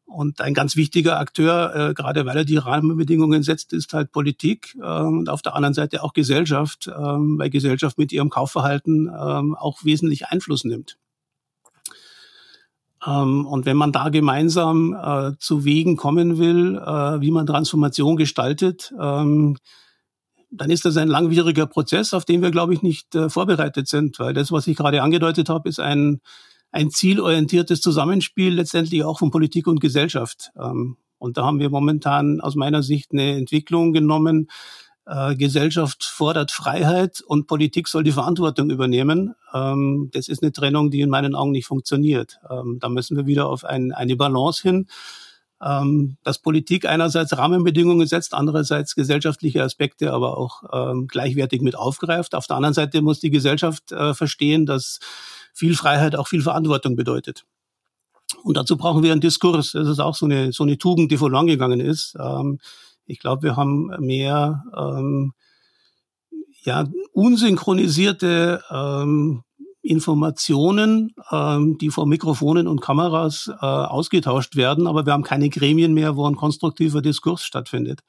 Und 0.08 0.40
ein 0.40 0.54
ganz 0.54 0.78
wichtiger 0.78 1.20
Akteur, 1.20 1.76
äh, 1.76 1.94
gerade 1.94 2.26
weil 2.26 2.38
er 2.38 2.46
die 2.46 2.56
Rahmenbedingungen 2.56 3.44
setzt, 3.44 3.74
ist 3.74 3.92
halt 3.92 4.14
Politik 4.14 4.76
äh, 4.82 5.02
und 5.02 5.30
auf 5.30 5.42
der 5.42 5.54
anderen 5.54 5.74
Seite 5.74 6.02
auch 6.02 6.14
Gesellschaft, 6.14 6.88
äh, 6.88 6.92
weil 6.92 7.50
Gesellschaft 7.50 7.98
mit 7.98 8.14
ihrem 8.14 8.30
Kaufverhalten 8.30 9.08
äh, 9.08 9.12
auch 9.12 9.84
wesentlich 9.84 10.28
Einfluss 10.28 10.64
nimmt. 10.64 10.98
Ähm, 13.06 13.46
und 13.46 13.66
wenn 13.66 13.76
man 13.76 13.92
da 13.92 14.08
gemeinsam 14.08 14.94
äh, 14.94 15.38
zu 15.40 15.66
Wegen 15.66 15.98
kommen 15.98 16.38
will, 16.38 16.78
äh, 16.78 17.22
wie 17.22 17.32
man 17.32 17.46
Transformation 17.46 18.16
gestaltet, 18.16 18.94
ähm, 19.00 19.58
dann 20.50 20.70
ist 20.70 20.86
das 20.86 20.96
ein 20.96 21.10
langwieriger 21.10 21.68
Prozess, 21.68 22.14
auf 22.14 22.24
den 22.24 22.42
wir, 22.42 22.52
glaube 22.52 22.74
ich, 22.74 22.82
nicht 22.82 23.14
äh, 23.14 23.30
vorbereitet 23.30 23.90
sind, 23.90 24.20
weil 24.20 24.34
das, 24.34 24.54
was 24.54 24.68
ich 24.68 24.78
gerade 24.78 25.02
angedeutet 25.02 25.50
habe, 25.50 25.68
ist 25.68 25.82
ein 25.82 26.22
ein 26.72 26.92
zielorientiertes 26.92 27.82
Zusammenspiel 27.82 28.54
letztendlich 28.54 29.04
auch 29.04 29.20
von 29.20 29.32
Politik 29.32 29.68
und 29.68 29.80
Gesellschaft. 29.80 30.52
Ähm, 30.60 30.98
und 31.18 31.38
da 31.38 31.46
haben 31.46 31.60
wir 31.60 31.70
momentan 31.70 32.42
aus 32.42 32.56
meiner 32.56 32.84
Sicht 32.84 33.12
eine 33.12 33.38
Entwicklung 33.38 33.94
genommen, 33.94 34.50
äh, 35.08 35.36
Gesellschaft 35.36 36.04
fordert 36.04 36.52
Freiheit 36.52 37.22
und 37.22 37.48
Politik 37.48 37.88
soll 37.88 38.04
die 38.04 38.12
Verantwortung 38.12 38.70
übernehmen. 38.70 39.36
Ähm, 39.54 40.10
das 40.14 40.28
ist 40.28 40.44
eine 40.44 40.52
Trennung, 40.52 40.92
die 40.92 41.00
in 41.00 41.10
meinen 41.10 41.34
Augen 41.34 41.52
nicht 41.52 41.66
funktioniert. 41.66 42.40
Ähm, 42.50 42.78
da 42.82 42.90
müssen 42.90 43.16
wir 43.16 43.26
wieder 43.26 43.48
auf 43.48 43.64
ein, 43.64 43.94
eine 43.94 44.16
Balance 44.16 44.62
hin, 44.62 44.88
dass 45.60 46.38
Politik 46.38 46.86
einerseits 46.86 47.36
Rahmenbedingungen 47.36 48.06
setzt, 48.06 48.36
andererseits 48.36 48.94
gesellschaftliche 48.94 49.64
Aspekte 49.64 50.14
aber 50.14 50.38
auch 50.38 50.62
gleichwertig 51.08 51.64
mit 51.64 51.76
aufgreift. 51.76 52.36
Auf 52.36 52.46
der 52.46 52.58
anderen 52.58 52.76
Seite 52.76 53.02
muss 53.02 53.22
die 53.22 53.32
Gesellschaft 53.32 53.92
äh, 53.92 54.14
verstehen, 54.14 54.68
dass 54.68 55.00
viel 55.58 55.76
Freiheit 55.76 56.16
auch 56.16 56.28
viel 56.28 56.44
Verantwortung 56.44 56.96
bedeutet. 56.96 57.46
Und 58.44 58.58
dazu 58.58 58.78
brauchen 58.78 59.04
wir 59.04 59.12
einen 59.12 59.22
Diskurs. 59.22 59.72
Das 59.72 59.88
ist 59.88 60.00
auch 60.00 60.16
so 60.16 60.26
eine, 60.26 60.52
so 60.52 60.64
eine 60.64 60.78
Tugend, 60.78 61.12
die 61.12 61.18
verloren 61.18 61.48
gegangen 61.48 61.80
ist. 61.80 62.16
Ähm, 62.20 62.60
ich 63.06 63.20
glaube, 63.20 63.42
wir 63.44 63.56
haben 63.56 63.88
mehr 64.00 64.64
ähm, 64.78 65.34
ja, 66.62 66.86
unsynchronisierte 67.14 68.62
ähm, 68.70 69.44
Informationen, 69.82 71.16
ähm, 71.32 71.78
die 71.78 71.90
vor 71.90 72.06
Mikrofonen 72.06 72.68
und 72.68 72.82
Kameras 72.82 73.50
äh, 73.50 73.66
ausgetauscht 73.66 74.58
werden, 74.58 74.86
aber 74.86 75.06
wir 75.06 75.14
haben 75.14 75.24
keine 75.24 75.50
Gremien 75.50 75.94
mehr, 75.94 76.18
wo 76.18 76.28
ein 76.28 76.36
konstruktiver 76.36 77.02
Diskurs 77.02 77.44
stattfindet. 77.44 78.02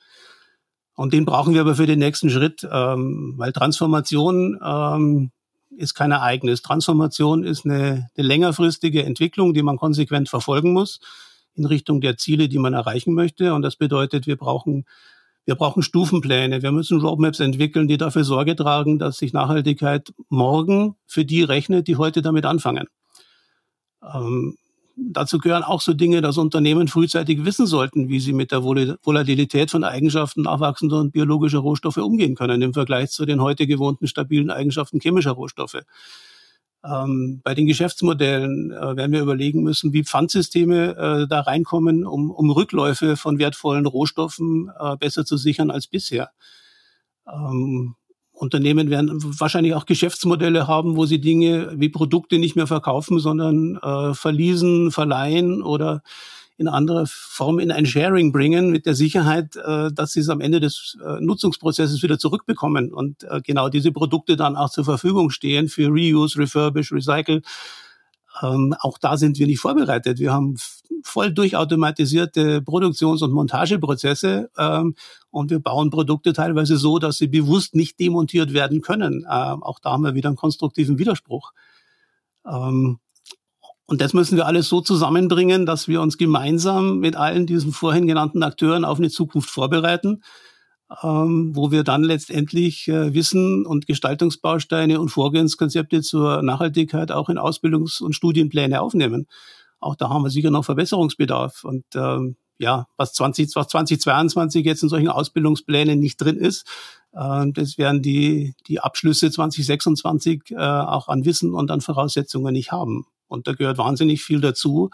Und 0.95 1.13
den 1.13 1.25
brauchen 1.25 1.55
wir 1.55 1.61
aber 1.61 1.77
für 1.77 1.87
den 1.87 2.01
nächsten 2.01 2.29
Schritt, 2.29 2.67
ähm, 2.71 3.35
weil 3.37 3.53
Transformation 3.53 4.59
ähm, 4.63 5.31
ist 5.71 5.95
kein 5.95 6.11
Ereignis. 6.11 6.63
Transformation 6.63 7.45
ist 7.45 7.65
eine, 7.65 8.11
eine 8.17 8.27
längerfristige 8.27 9.05
Entwicklung, 9.05 9.55
die 9.55 9.63
man 9.63 9.77
konsequent 9.77 10.29
verfolgen 10.29 10.73
muss 10.73 11.01
in 11.55 11.65
Richtung 11.65 12.01
der 12.01 12.17
Ziele, 12.17 12.49
die 12.49 12.59
man 12.59 12.75
erreichen 12.75 13.15
möchte. 13.15 13.55
Und 13.55 13.63
das 13.63 13.77
bedeutet, 13.77 14.27
wir 14.27 14.37
brauchen 14.37 14.85
wir 15.49 15.55
brauchen 15.55 15.83
Stufenpläne. 15.83 16.63
Wir 16.63 16.73
müssen 16.73 17.01
Roadmaps 17.01 17.41
entwickeln, 17.41 17.89
die 17.89 17.97
dafür 17.97 18.23
Sorge 18.23 18.55
tragen, 18.55 18.99
dass 18.99 19.17
sich 19.17 19.33
Nachhaltigkeit 19.33 20.13
morgen 20.29 20.95
für 21.07 21.25
die 21.25 21.43
rechnet, 21.43 21.89
die 21.89 21.97
heute 21.97 22.21
damit 22.21 22.45
anfangen. 22.45 22.87
Ähm, 24.03 24.59
dazu 24.99 25.39
gehören 25.39 25.63
auch 25.63 25.81
so 25.81 25.95
Dinge, 25.95 26.21
dass 26.21 26.39
Unternehmen 26.39 26.89
frühzeitig 26.89 27.45
wissen 27.45 27.67
sollten, 27.67 28.09
wie 28.09 28.21
sie 28.21 28.33
mit 28.33 28.53
der 28.53 28.63
Volatilität 28.65 29.71
von 29.71 29.85
Eigenschaften 29.85 30.43
nachwachsender 30.43 30.99
und 30.99 31.13
biologischer 31.13 31.59
Rohstoffe 31.59 31.99
umgehen 31.99 32.35
können 32.35 32.63
im 32.63 32.75
Vergleich 32.75 33.11
zu 33.11 33.25
den 33.27 33.41
heute 33.41 33.67
gewohnten 33.67 34.07
stabilen 34.07 34.51
Eigenschaften 34.51 35.01
chemischer 35.01 35.33
Rohstoffe. 35.33 35.83
Ähm, 36.85 37.41
bei 37.43 37.55
den 37.55 37.67
Geschäftsmodellen 37.67 38.71
äh, 38.71 38.97
werden 38.97 39.13
wir 39.13 39.23
überlegen 39.23 39.63
müssen, 39.63 39.93
wie 39.93 40.05
Pfandsysteme 40.05 40.97
äh, 40.97 41.29
da 41.29 41.41
reinkommen, 41.41 42.07
um, 42.07 42.31
um 42.31 42.51
Rückläufe 42.51 43.17
von 43.17 43.39
wertvollen 43.39 43.87
Rohstoffen 43.87 44.71
äh, 44.79 44.97
besser 44.97 45.25
zu 45.25 45.37
sichern 45.37 45.71
als 45.71 45.89
bisher. 45.89 46.31
Ähm, 47.27 47.97
Unternehmen 48.39 48.91
werden 48.91 49.11
wahrscheinlich 49.39 49.75
auch 49.75 49.87
Geschäftsmodelle 49.87 50.67
haben, 50.67 50.97
wo 50.97 51.07
sie 51.07 51.21
Dinge 51.21 51.73
wie 51.77 51.89
Produkte 51.89 52.39
nicht 52.39 52.57
mehr 52.57 52.67
verkaufen, 52.67 53.19
sondern 53.19 53.77
äh, 53.77 54.15
verließen, 54.15 54.91
verleihen 54.91 55.63
oder 55.63 56.03
in 56.59 56.67
anderer 56.67 57.05
Form 57.07 57.61
in 57.61 57.71
ein 57.71 57.87
Sharing 57.87 58.33
bringen, 58.33 58.71
mit 58.71 58.85
der 58.85 58.95
Sicherheit, 58.95 59.57
äh, 59.57 59.93
dass 59.93 60.13
sie 60.13 60.21
es 60.21 60.29
am 60.29 60.41
Ende 60.41 60.59
des 60.61 60.99
äh, 61.05 61.21
Nutzungsprozesses 61.21 62.03
wieder 62.03 62.19
zurückbekommen 62.19 62.93
und 62.93 63.23
äh, 63.25 63.41
genau 63.43 63.69
diese 63.69 63.93
Produkte 63.93 64.37
dann 64.37 64.57
auch 64.57 64.71
zur 64.71 64.85
Verfügung 64.85 65.31
stehen 65.31 65.69
für 65.69 65.89
Reuse, 65.89 66.39
Refurbish, 66.39 66.93
Recycle. 66.93 67.43
Ähm, 68.43 68.75
auch 68.81 68.99
da 68.99 69.17
sind 69.17 69.39
wir 69.39 69.47
nicht 69.47 69.61
vorbereitet. 69.61 70.19
Wir 70.19 70.33
haben 70.33 70.57
voll 71.03 71.33
durchautomatisierte 71.33 72.63
Produktions- 72.63 73.23
und 73.23 73.33
Montageprozesse 73.33 74.51
ähm, 74.57 74.95
und 75.31 75.51
wir 75.51 75.61
bauen 75.61 75.91
Produkte 75.91 76.33
teilweise 76.33 76.77
so, 76.77 76.99
dass 76.99 77.19
sie 77.19 77.29
bewusst 77.29 77.75
nicht 77.75 77.99
demontiert 78.01 78.53
werden 78.53 78.81
können. 78.81 79.27
Ähm, 79.31 79.63
auch 79.63 79.79
da 79.79 79.93
haben 79.93 80.05
wir 80.05 80.15
wieder 80.15 80.29
einen 80.29 80.37
konstruktiven 80.37 80.99
Widerspruch. 80.99 81.53
Ähm, 82.47 82.99
und 83.87 84.03
das 84.03 84.13
müssen 84.13 84.37
wir 84.37 84.47
alles 84.47 84.69
so 84.69 84.83
zusammenbringen, 84.83 85.65
dass 85.65 85.89
wir 85.89 86.03
uns 86.03 86.19
gemeinsam 86.19 86.99
mit 86.99 87.17
allen 87.17 87.47
diesen 87.47 87.73
vorhin 87.73 88.07
genannten 88.07 88.43
Akteuren 88.43 88.85
auf 88.85 88.99
eine 88.99 89.09
Zukunft 89.09 89.49
vorbereiten, 89.49 90.23
ähm, 91.03 91.55
wo 91.55 91.71
wir 91.71 91.85
dann 91.85 92.03
letztendlich 92.03 92.89
äh, 92.89 93.13
Wissen 93.15 93.67
und 93.67 93.87
Gestaltungsbausteine 93.87 95.01
und 95.01 95.11
Vorgehenskonzepte 95.11 96.01
zur 96.01 96.43
Nachhaltigkeit 96.43 97.13
auch 97.13 97.29
in 97.29 97.39
Ausbildungs- 97.39 98.03
und 98.03 98.15
Studienpläne 98.15 98.81
aufnehmen. 98.81 99.27
Auch 99.81 99.97
da 99.97 100.09
haben 100.09 100.23
wir 100.23 100.31
sicher 100.31 100.51
noch 100.51 100.65
Verbesserungsbedarf. 100.65 101.65
Und 101.65 101.85
ähm, 101.95 102.37
ja, 102.59 102.87
was, 102.97 103.13
20, 103.13 103.55
was 103.55 103.69
2022 103.69 104.65
jetzt 104.65 104.83
in 104.83 104.89
solchen 104.89 105.09
Ausbildungsplänen 105.09 106.01
nicht 106.01 106.17
drin 106.17 106.37
ist, 106.37 106.67
äh, 107.13 107.45
das 107.53 107.79
werden 107.79 108.03
die, 108.03 108.55
die 108.67 108.81
Abschlüsse 108.81 109.31
2026 109.31 110.53
äh, 110.53 110.57
auch 110.57 111.09
an 111.09 111.25
Wissen 111.25 111.55
und 111.55 111.71
an 111.71 111.83
Voraussetzungen 111.83 112.55
nicht 112.55 112.73
haben. 112.73 113.07
Und 113.29 113.47
da 113.47 113.53
gehört 113.53 113.79
wahnsinnig 113.79 114.23
viel 114.23 114.41
dazu, 114.41 114.91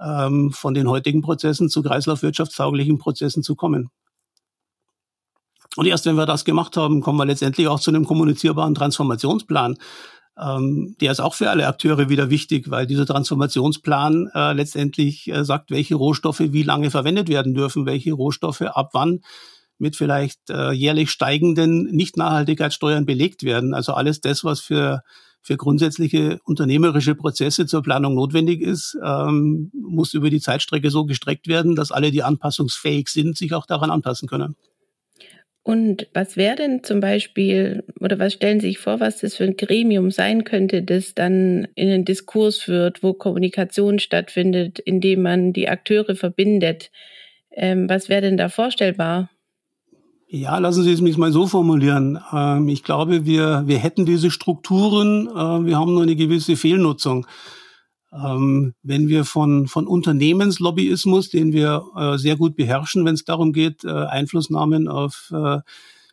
ähm, 0.00 0.50
von 0.52 0.74
den 0.74 0.88
heutigen 0.88 1.20
Prozessen 1.20 1.68
zu 1.68 1.82
kreislaufwirtschaftstauglichen 1.82 2.98
Prozessen 2.98 3.42
zu 3.42 3.54
kommen. 3.54 3.90
Und 5.76 5.86
erst 5.86 6.06
wenn 6.06 6.16
wir 6.16 6.26
das 6.26 6.44
gemacht 6.44 6.76
haben, 6.76 7.00
kommen 7.00 7.18
wir 7.18 7.26
letztendlich 7.26 7.68
auch 7.68 7.80
zu 7.80 7.90
einem 7.90 8.04
kommunizierbaren 8.04 8.74
Transformationsplan. 8.74 9.76
Ähm, 10.38 10.96
der 11.00 11.12
ist 11.12 11.20
auch 11.20 11.34
für 11.34 11.50
alle 11.50 11.66
Akteure 11.66 12.08
wieder 12.08 12.28
wichtig, 12.30 12.70
weil 12.70 12.86
dieser 12.86 13.06
Transformationsplan 13.06 14.30
äh, 14.34 14.52
letztendlich 14.52 15.28
äh, 15.28 15.44
sagt, 15.44 15.70
welche 15.70 15.94
Rohstoffe 15.94 16.40
wie 16.40 16.62
lange 16.62 16.90
verwendet 16.90 17.28
werden 17.28 17.54
dürfen, 17.54 17.86
welche 17.86 18.12
Rohstoffe 18.12 18.62
ab 18.62 18.90
wann 18.92 19.20
mit 19.78 19.96
vielleicht 19.96 20.50
äh, 20.50 20.72
jährlich 20.72 21.10
steigenden 21.10 21.84
Nicht-Nachhaltigkeitssteuern 21.84 23.06
belegt 23.06 23.42
werden. 23.42 23.74
Also 23.74 23.92
alles 23.92 24.20
das, 24.20 24.44
was 24.44 24.60
für 24.60 25.02
für 25.46 25.56
grundsätzliche 25.56 26.40
unternehmerische 26.42 27.14
Prozesse 27.14 27.66
zur 27.66 27.80
Planung 27.80 28.16
notwendig 28.16 28.60
ist, 28.60 28.98
ähm, 29.00 29.70
muss 29.72 30.12
über 30.12 30.28
die 30.28 30.40
Zeitstrecke 30.40 30.90
so 30.90 31.04
gestreckt 31.04 31.46
werden, 31.46 31.76
dass 31.76 31.92
alle, 31.92 32.10
die 32.10 32.24
anpassungsfähig 32.24 33.08
sind, 33.08 33.36
sich 33.36 33.54
auch 33.54 33.64
daran 33.64 33.92
anpassen 33.92 34.26
können. 34.26 34.56
Und 35.66 36.06
was 36.14 36.36
wäre 36.36 36.54
denn 36.54 36.84
zum 36.84 37.00
Beispiel, 37.00 37.82
oder 37.98 38.20
was 38.20 38.34
stellen 38.34 38.60
Sie 38.60 38.68
sich 38.68 38.78
vor, 38.78 39.00
was 39.00 39.18
das 39.18 39.34
für 39.34 39.42
ein 39.42 39.56
Gremium 39.56 40.12
sein 40.12 40.44
könnte, 40.44 40.80
das 40.80 41.16
dann 41.16 41.66
in 41.74 41.88
den 41.88 42.04
Diskurs 42.04 42.58
führt, 42.58 43.02
wo 43.02 43.14
Kommunikation 43.14 43.98
stattfindet, 43.98 44.78
indem 44.78 45.22
man 45.22 45.52
die 45.52 45.68
Akteure 45.68 46.14
verbindet? 46.14 46.92
Ähm, 47.50 47.88
was 47.88 48.08
wäre 48.08 48.20
denn 48.20 48.36
da 48.36 48.48
vorstellbar? 48.48 49.28
Ja, 50.28 50.56
lassen 50.58 50.84
Sie 50.84 50.92
es 50.92 51.00
mich 51.00 51.16
mal 51.16 51.32
so 51.32 51.48
formulieren. 51.48 52.20
Ähm, 52.32 52.68
ich 52.68 52.84
glaube, 52.84 53.26
wir, 53.26 53.64
wir 53.66 53.78
hätten 53.78 54.06
diese 54.06 54.30
Strukturen, 54.30 55.26
äh, 55.26 55.66
wir 55.66 55.76
haben 55.80 55.94
nur 55.94 56.04
eine 56.04 56.14
gewisse 56.14 56.54
Fehlnutzung. 56.54 57.26
Ähm, 58.24 58.74
wenn 58.82 59.08
wir 59.08 59.24
von, 59.24 59.66
von 59.66 59.86
Unternehmenslobbyismus, 59.86 61.30
den 61.30 61.52
wir 61.52 61.84
äh, 61.96 62.16
sehr 62.16 62.36
gut 62.36 62.56
beherrschen, 62.56 63.04
wenn 63.04 63.14
es 63.14 63.24
darum 63.24 63.52
geht, 63.52 63.84
äh, 63.84 63.90
Einflussnahmen 63.90 64.88
auf 64.88 65.32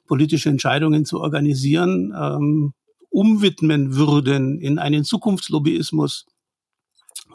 politische 0.05 0.50
Entscheidungen 0.50 1.05
zu 1.05 1.22
organisieren, 1.22 2.13
ähm, 2.15 2.74
umwidmen 3.10 3.95
würden 3.95 4.60
in 4.60 4.79
einen 4.79 5.03
Zukunftslobbyismus, 5.03 6.25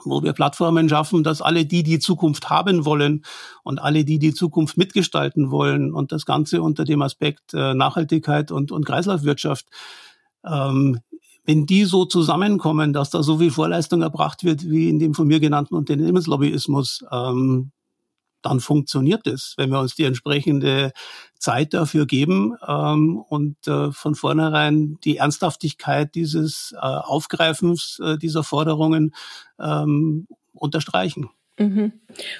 wo 0.04 0.22
wir 0.22 0.32
Plattformen 0.32 0.88
schaffen, 0.88 1.22
dass 1.22 1.40
alle 1.40 1.66
die, 1.66 1.82
die 1.82 1.98
Zukunft 1.98 2.50
haben 2.50 2.84
wollen 2.84 3.24
und 3.62 3.78
alle 3.78 4.04
die, 4.04 4.18
die 4.18 4.34
Zukunft 4.34 4.76
mitgestalten 4.76 5.50
wollen 5.50 5.94
und 5.94 6.12
das 6.12 6.26
Ganze 6.26 6.62
unter 6.62 6.84
dem 6.84 7.02
Aspekt 7.02 7.54
äh, 7.54 7.74
Nachhaltigkeit 7.74 8.50
und, 8.50 8.72
und 8.72 8.84
Kreislaufwirtschaft, 8.84 9.66
ähm, 10.44 11.00
wenn 11.48 11.64
die 11.64 11.86
so 11.86 12.04
zusammenkommen, 12.04 12.92
dass 12.92 13.08
da 13.08 13.22
so 13.22 13.38
viel 13.38 13.50
Vorleistung 13.50 14.02
erbracht 14.02 14.44
wird 14.44 14.68
wie 14.68 14.90
in 14.90 14.98
dem 14.98 15.14
von 15.14 15.26
mir 15.26 15.40
genannten 15.40 15.76
Unternehmenslobbyismus, 15.76 17.06
ähm, 17.10 17.72
dann 18.42 18.60
funktioniert 18.60 19.26
es, 19.26 19.54
wenn 19.56 19.70
wir 19.70 19.80
uns 19.80 19.94
die 19.94 20.04
entsprechende 20.04 20.92
Zeit 21.38 21.72
dafür 21.72 22.04
geben 22.04 22.54
ähm, 22.66 23.16
und 23.16 23.66
äh, 23.66 23.90
von 23.92 24.14
vornherein 24.14 24.98
die 25.04 25.16
Ernsthaftigkeit 25.16 26.14
dieses 26.14 26.74
äh, 26.74 26.80
Aufgreifens 26.80 27.98
äh, 28.04 28.18
dieser 28.18 28.44
Forderungen 28.44 29.14
ähm, 29.58 30.26
unterstreichen. 30.52 31.30
Mhm. 31.58 31.92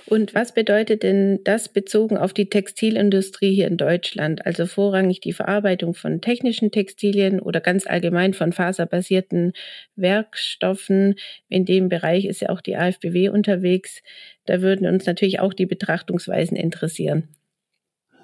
Und 0.06 0.34
was 0.34 0.54
bedeutet 0.54 1.02
denn 1.02 1.40
das 1.44 1.68
bezogen 1.68 2.16
auf 2.16 2.32
die 2.32 2.48
Textilindustrie 2.48 3.52
hier 3.54 3.66
in 3.66 3.76
Deutschland? 3.76 4.46
Also 4.46 4.66
vorrangig 4.66 5.20
die 5.20 5.32
Verarbeitung 5.32 5.94
von 5.94 6.20
technischen 6.20 6.70
Textilien 6.70 7.40
oder 7.40 7.60
ganz 7.60 7.87
allgemein 7.87 8.32
von 8.32 8.52
faserbasierten 8.52 9.52
Werkstoffen. 9.96 11.16
In 11.48 11.64
dem 11.64 11.88
Bereich 11.88 12.26
ist 12.26 12.40
ja 12.40 12.50
auch 12.50 12.60
die 12.60 12.76
AFBW 12.76 13.30
unterwegs. 13.30 14.02
Da 14.46 14.62
würden 14.62 14.87
uns 14.87 15.04
natürlich 15.06 15.40
auch 15.40 15.52
die 15.52 15.66
Betrachtungsweisen 15.66 16.56
interessieren. 16.56 17.28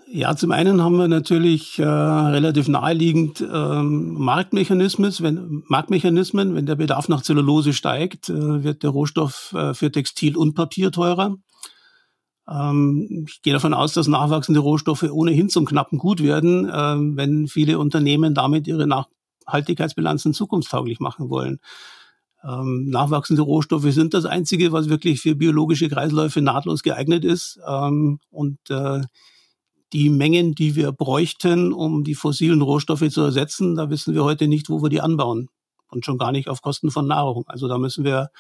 Ja, 0.07 0.37
zum 0.37 0.53
einen 0.53 0.83
haben 0.83 0.97
wir 0.97 1.09
natürlich 1.09 1.79
äh, 1.79 1.85
relativ 1.85 2.69
naheliegend 2.69 3.41
ähm, 3.41 4.15
Marktmechanismen. 4.15 5.13
Wenn, 5.21 5.63
Marktmechanismen, 5.69 6.55
wenn 6.55 6.67
der 6.67 6.77
Bedarf 6.77 7.09
nach 7.09 7.23
Zellulose 7.23 7.73
steigt, 7.73 8.29
äh, 8.29 8.63
wird 8.63 8.83
der 8.83 8.91
Rohstoff 8.91 9.55
äh, 9.57 9.75
für 9.75 9.91
Textil 9.91 10.37
und 10.37 10.55
Papier 10.55 10.93
teurer. 10.93 11.37
Ähm, 12.49 13.25
ich 13.27 13.43
gehe 13.43 13.55
davon 13.55 13.73
aus, 13.75 13.95
dass 13.95 14.07
nachwachsende 14.07 14.61
Rohstoffe 14.61 15.05
ohnehin 15.05 15.49
zum 15.49 15.65
knappen 15.65 15.99
Gut 15.99 16.23
werden, 16.23 16.69
äh, 16.69 17.17
wenn 17.17 17.49
viele 17.49 17.79
Unternehmen 17.79 18.35
damit 18.35 18.67
ihre 18.67 18.87
Nachhaltigkeitsbilanzen 18.87 20.35
zukunftstauglich 20.35 21.01
machen 21.01 21.31
wollen. 21.31 21.61
Ähm, 22.47 22.91
nachwachsende 22.91 23.43
Rohstoffe 23.43 23.91
sind 23.91 24.13
das 24.13 24.27
Einzige, 24.27 24.71
was 24.71 24.91
wirklich 24.91 25.23
für 25.23 25.35
biologische 25.35 25.89
Kreisläufe 25.89 26.43
nahtlos 26.43 26.83
geeignet 26.83 27.25
ist. 27.25 27.59
Ähm, 27.67 28.21
und 28.31 28.59
äh, 28.69 29.01
die 29.95 30.11
Mengen, 30.11 30.55
die 30.55 30.75
wir 30.75 30.91
bräuchten, 30.93 31.73
um 31.73 32.03
die 32.03 32.17
fossilen 32.17 32.61
Rohstoffe 32.61 33.09
zu 33.09 33.23
ersetzen, 33.23 33.77
da 33.77 33.89
wissen 33.91 34.13
wir 34.13 34.25
heute 34.25 34.49
nicht, 34.49 34.69
wo 34.69 34.83
wir 34.83 34.91
die 34.91 35.01
anbauen. 35.01 35.49
Und 35.89 36.05
schon 36.05 36.19
gar 36.19 36.33
nicht 36.33 36.49
auf 36.49 36.61
Kosten 36.61 36.91
von 36.91 37.07
Nahrung. 37.07 37.45
Also 37.47 37.69
da 37.69 37.79
müssen 37.79 38.05
wir 38.05 38.31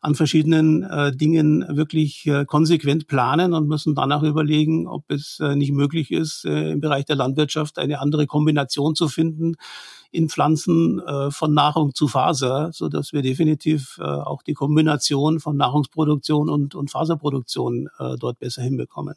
an 0.00 0.14
verschiedenen 0.14 0.84
äh, 0.84 1.14
Dingen 1.14 1.64
wirklich 1.76 2.26
äh, 2.26 2.44
konsequent 2.44 3.08
planen 3.08 3.52
und 3.54 3.68
müssen 3.68 3.94
danach 3.94 4.22
überlegen, 4.22 4.86
ob 4.86 5.04
es 5.08 5.38
äh, 5.40 5.56
nicht 5.56 5.72
möglich 5.72 6.12
ist, 6.12 6.44
äh, 6.44 6.72
im 6.72 6.80
Bereich 6.80 7.04
der 7.04 7.16
Landwirtschaft 7.16 7.78
eine 7.78 8.00
andere 8.00 8.26
Kombination 8.26 8.94
zu 8.94 9.08
finden 9.08 9.54
in 10.12 10.28
Pflanzen 10.28 11.00
äh, 11.00 11.30
von 11.30 11.54
Nahrung 11.54 11.94
zu 11.94 12.06
Faser, 12.06 12.70
so 12.72 12.88
dass 12.88 13.12
wir 13.12 13.22
definitiv 13.22 13.98
äh, 14.00 14.04
auch 14.04 14.42
die 14.42 14.54
Kombination 14.54 15.40
von 15.40 15.56
Nahrungsproduktion 15.56 16.48
und, 16.48 16.74
und 16.74 16.90
Faserproduktion 16.90 17.88
dort 18.18 18.38
besser 18.38 18.62
hinbekommen. 18.62 19.14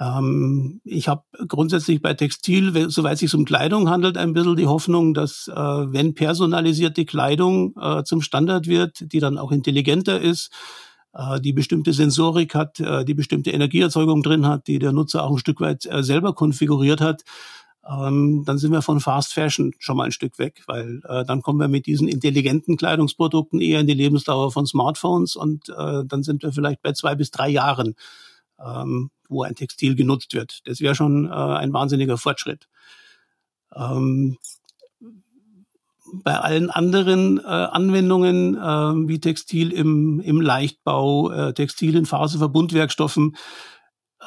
Ähm, 0.00 0.80
ich 0.84 1.08
habe 1.08 1.24
grundsätzlich 1.46 2.00
bei 2.00 2.14
Textil, 2.14 2.90
soweit 2.90 3.14
es 3.14 3.20
sich 3.20 3.34
um 3.34 3.44
Kleidung 3.44 3.90
handelt, 3.90 4.16
ein 4.16 4.32
bisschen 4.32 4.56
die 4.56 4.66
Hoffnung, 4.66 5.12
dass 5.12 5.46
äh, 5.48 5.54
wenn 5.54 6.14
personalisierte 6.14 7.04
Kleidung 7.04 7.74
äh, 7.78 8.02
zum 8.04 8.22
Standard 8.22 8.66
wird, 8.66 9.12
die 9.12 9.20
dann 9.20 9.36
auch 9.36 9.52
intelligenter 9.52 10.20
ist, 10.20 10.50
äh, 11.12 11.40
die 11.40 11.52
bestimmte 11.52 11.92
Sensorik 11.92 12.54
hat, 12.54 12.80
äh, 12.80 13.04
die 13.04 13.14
bestimmte 13.14 13.50
Energieerzeugung 13.50 14.22
drin 14.22 14.46
hat, 14.46 14.68
die 14.68 14.78
der 14.78 14.92
Nutzer 14.92 15.24
auch 15.24 15.32
ein 15.32 15.38
Stück 15.38 15.60
weit 15.60 15.84
äh, 15.86 16.02
selber 16.02 16.34
konfiguriert 16.34 17.00
hat, 17.00 17.22
ähm, 17.86 18.44
dann 18.46 18.58
sind 18.58 18.72
wir 18.72 18.82
von 18.82 19.00
Fast 19.00 19.34
Fashion 19.34 19.72
schon 19.78 19.96
mal 19.96 20.04
ein 20.04 20.12
Stück 20.12 20.38
weg, 20.38 20.62
weil 20.66 21.00
dann 21.26 21.40
kommen 21.40 21.58
wir 21.58 21.66
mit 21.66 21.86
diesen 21.86 22.08
intelligenten 22.08 22.76
Kleidungsprodukten 22.76 23.60
eher 23.60 23.80
in 23.80 23.86
die 23.86 23.94
Lebensdauer 23.94 24.52
von 24.52 24.66
Smartphones 24.66 25.34
und 25.34 25.70
dann 25.70 26.22
sind 26.22 26.42
wir 26.42 26.52
vielleicht 26.52 26.82
bei 26.82 26.92
zwei 26.92 27.14
bis 27.14 27.30
drei 27.30 27.48
Jahren 27.48 27.94
ähm, 28.64 29.10
wo 29.28 29.42
ein 29.42 29.54
Textil 29.54 29.94
genutzt 29.94 30.34
wird. 30.34 30.60
Das 30.64 30.80
wäre 30.80 30.94
schon 30.94 31.26
äh, 31.26 31.30
ein 31.30 31.72
wahnsinniger 31.72 32.18
Fortschritt. 32.18 32.68
Ähm, 33.74 34.38
bei 36.12 36.38
allen 36.38 36.70
anderen 36.70 37.38
äh, 37.38 37.42
Anwendungen 37.42 38.56
äh, 38.56 39.08
wie 39.08 39.20
Textil 39.20 39.70
im, 39.72 40.20
im 40.20 40.40
Leichtbau, 40.40 41.30
äh, 41.30 41.54
Textil 41.54 41.96
in 41.96 42.06
Faserverbundwerkstoffen, 42.06 43.36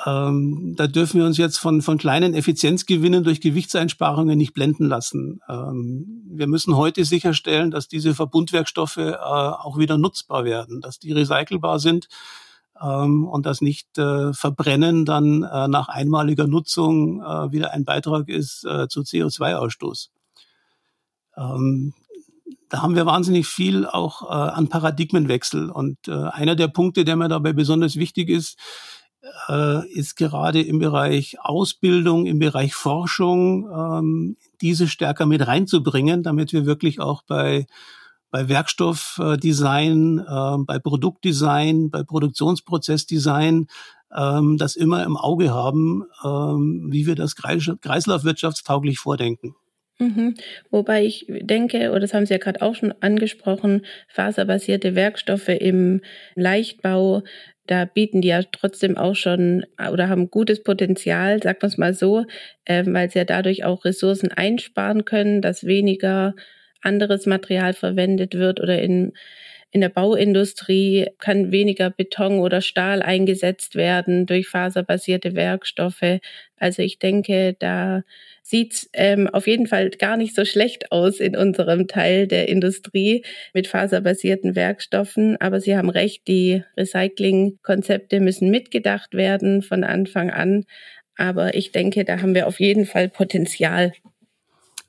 ähm, 0.06 0.74
da 0.76 0.88
dürfen 0.88 1.20
wir 1.20 1.28
uns 1.28 1.38
jetzt 1.38 1.58
von, 1.58 1.82
von 1.82 1.98
kleinen 1.98 2.34
Effizienzgewinnen 2.34 3.24
durch 3.24 3.42
Gewichtseinsparungen 3.42 4.38
nicht 4.38 4.54
blenden 4.54 4.86
lassen. 4.86 5.40
Ähm, 5.48 6.24
wir 6.26 6.48
müssen 6.48 6.76
heute 6.76 7.06
sicherstellen, 7.06 7.70
dass 7.70 7.88
diese 7.88 8.16
Verbundwerkstoffe 8.16 8.98
äh, 8.98 9.14
auch 9.14 9.78
wieder 9.78 9.98
nutzbar 9.98 10.46
werden, 10.46 10.82
dass 10.82 10.98
die 10.98 11.12
recycelbar 11.12 11.80
sind 11.80 12.08
ähm, 12.84 13.28
und 13.28 13.46
das 13.46 13.62
nicht 13.62 13.98
äh, 13.98 14.34
Verbrennen 14.34 15.06
dann 15.06 15.44
äh, 15.44 15.68
nach 15.68 15.88
einmaliger 15.88 16.48
Nutzung 16.48 17.22
äh, 17.22 17.52
wieder 17.52 17.72
ein 17.72 17.86
Beitrag 17.86 18.30
ist 18.30 18.66
äh, 18.66 18.88
zu 18.88 19.02
CO2-Ausstoß. 19.02 20.10
Ähm, 21.38 21.94
da 22.70 22.82
haben 22.82 22.96
wir 22.96 23.06
wahnsinnig 23.06 23.48
viel 23.48 23.86
auch 23.86 24.24
äh, 24.24 24.34
an 24.34 24.68
Paradigmenwechsel. 24.68 25.70
Und 25.70 26.08
äh, 26.08 26.12
einer 26.12 26.56
der 26.56 26.68
Punkte, 26.68 27.06
der 27.06 27.16
mir 27.16 27.30
dabei 27.30 27.54
besonders 27.54 27.96
wichtig 27.96 28.30
ist, 28.30 28.58
äh, 29.48 29.88
ist 29.92 30.16
gerade 30.16 30.62
im 30.62 30.80
Bereich 30.80 31.38
Ausbildung, 31.40 32.26
im 32.26 32.40
Bereich 32.40 32.74
Forschung, 32.74 33.70
ähm, 33.70 34.38
diese 34.62 34.88
stärker 34.88 35.26
mit 35.26 35.46
reinzubringen, 35.46 36.24
damit 36.24 36.52
wir 36.52 36.66
wirklich 36.66 37.00
auch 37.00 37.22
bei 37.24 37.68
bei 38.34 38.50
Werkstoffdesign, 38.50 40.20
äh, 40.20 40.58
bei 40.66 40.80
Produktdesign, 40.80 41.92
bei 41.92 42.02
Produktionsprozessdesign 42.02 43.68
ähm, 44.12 44.58
das 44.58 44.76
immer 44.76 45.04
im 45.04 45.16
Auge 45.16 45.52
haben, 45.52 46.04
ähm, 46.26 46.88
wie 46.92 47.06
wir 47.06 47.14
das 47.14 47.36
kreislaufwirtschaftstauglich 47.36 48.98
vordenken. 48.98 49.54
Mhm. 50.00 50.34
Wobei 50.72 51.06
ich 51.06 51.28
denke, 51.30 51.92
oder 51.92 52.00
das 52.00 52.16
haben 52.16 52.26
Sie 52.26 52.34
ja 52.34 52.40
gerade 52.40 52.64
auch 52.64 52.74
schon 52.74 52.96
angesprochen, 53.02 53.86
faserbasierte 54.08 54.96
Werkstoffe 54.96 55.50
im 55.50 56.02
Leichtbau, 56.34 57.22
da 57.68 57.86
bieten 57.86 58.22
die 58.22 58.30
ja 58.30 58.42
trotzdem 58.42 58.98
auch 58.98 59.16
schon 59.16 59.64
oder 59.92 60.10
haben 60.10 60.32
gutes 60.32 60.64
Potenzial, 60.64 61.42
sagt 61.44 61.62
man 61.62 61.70
es 61.70 61.78
mal 61.78 61.94
so, 61.94 62.26
äh, 62.66 62.84
weil 62.88 63.12
sie 63.12 63.20
ja 63.20 63.26
dadurch 63.26 63.64
auch 63.64 63.86
Ressourcen 63.86 64.32
einsparen 64.32 65.06
können, 65.06 65.44
dass 65.44 65.66
weniger 65.66 66.34
anderes 66.84 67.26
Material 67.26 67.74
verwendet 67.74 68.36
wird 68.36 68.60
oder 68.60 68.82
in, 68.82 69.14
in 69.72 69.82
der 69.82 69.90
Bauindustrie 69.90 71.08
kann 71.18 71.52
weniger 71.52 71.90
Beton 71.90 72.40
oder 72.40 72.62
Stahl 72.62 73.02
eingesetzt 73.02 73.76
werden 73.76 74.28
durch 74.28 74.48
faserbasierte 74.48 75.34
Werkstoffe. 75.34 76.20
Also 76.58 76.84
ich 76.84 77.00
denke, 77.00 77.56
da 77.58 78.04
sieht's 78.44 78.88
ähm, 78.94 79.28
auf 79.28 79.48
jeden 79.48 79.66
Fall 79.66 79.90
gar 79.90 80.16
nicht 80.16 80.36
so 80.36 80.46
schlecht 80.46 80.92
aus 80.92 81.20
in 81.20 81.36
unserem 81.36 81.88
Teil 81.88 82.28
der 82.28 82.50
Industrie 82.50 83.26
mit 83.54 83.68
faserbasierten 83.68 84.56
Werkstoffen. 84.56 85.42
Aber 85.42 85.60
Sie 85.60 85.76
haben 85.76 85.90
recht, 85.90 86.28
die 86.28 86.64
Recyclingkonzepte 86.78 88.20
müssen 88.20 88.52
mitgedacht 88.52 89.16
werden 89.16 89.64
von 89.64 89.84
Anfang 89.84 90.30
an. 90.30 90.66
Aber 91.18 91.56
ich 91.56 91.72
denke, 91.72 92.06
da 92.06 92.22
haben 92.22 92.36
wir 92.36 92.48
auf 92.48 92.60
jeden 92.60 92.86
Fall 92.86 93.10
Potenzial 93.10 93.92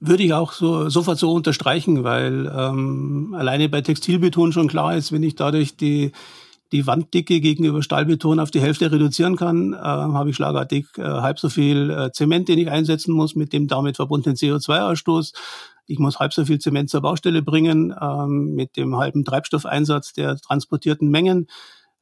würde 0.07 0.23
ich 0.23 0.33
auch 0.33 0.53
so 0.53 0.88
sofort 0.88 1.19
so 1.19 1.33
unterstreichen, 1.33 2.05
weil 2.05 2.53
ähm, 2.55 3.35
alleine 3.37 3.69
bei 3.69 3.81
Textilbeton 3.81 4.53
schon 4.53 4.69
klar 4.69 4.97
ist, 4.97 5.12
wenn 5.12 5.23
ich 5.23 5.35
dadurch 5.35 5.77
die 5.77 6.12
die 6.73 6.87
Wanddicke 6.88 7.40
gegenüber 7.40 7.83
Stahlbeton 7.83 8.40
auf 8.40 8.51
die 8.51 8.61
Hälfte 8.61 8.90
reduzieren 8.90 9.37
kann, 9.37 9.75
äh, 9.75 9.77
habe 9.77 10.31
ich 10.31 10.37
schlagartig 10.37 10.87
äh, 10.97 11.03
halb 11.03 11.38
so 11.38 11.49
viel 11.49 11.90
äh, 11.90 12.11
Zement, 12.11 12.49
den 12.49 12.59
ich 12.59 12.69
einsetzen 12.69 13.14
muss, 13.14 13.37
mit 13.37 13.53
dem 13.53 13.69
damit 13.69 13.97
verbundenen 13.97 14.37
CO2-Ausstoß. 14.37 15.35
Ich 15.87 16.01
muss 16.01 16.19
halb 16.19 16.33
so 16.33 16.45
viel 16.45 16.59
Zement 16.59 16.90
zur 16.90 17.03
Baustelle 17.03 17.43
bringen, 17.43 17.95
ähm, 18.01 18.55
mit 18.55 18.77
dem 18.77 18.97
halben 18.97 19.25
Treibstoffeinsatz 19.25 20.14
der 20.14 20.37
transportierten 20.37 21.09
Mengen. 21.11 21.47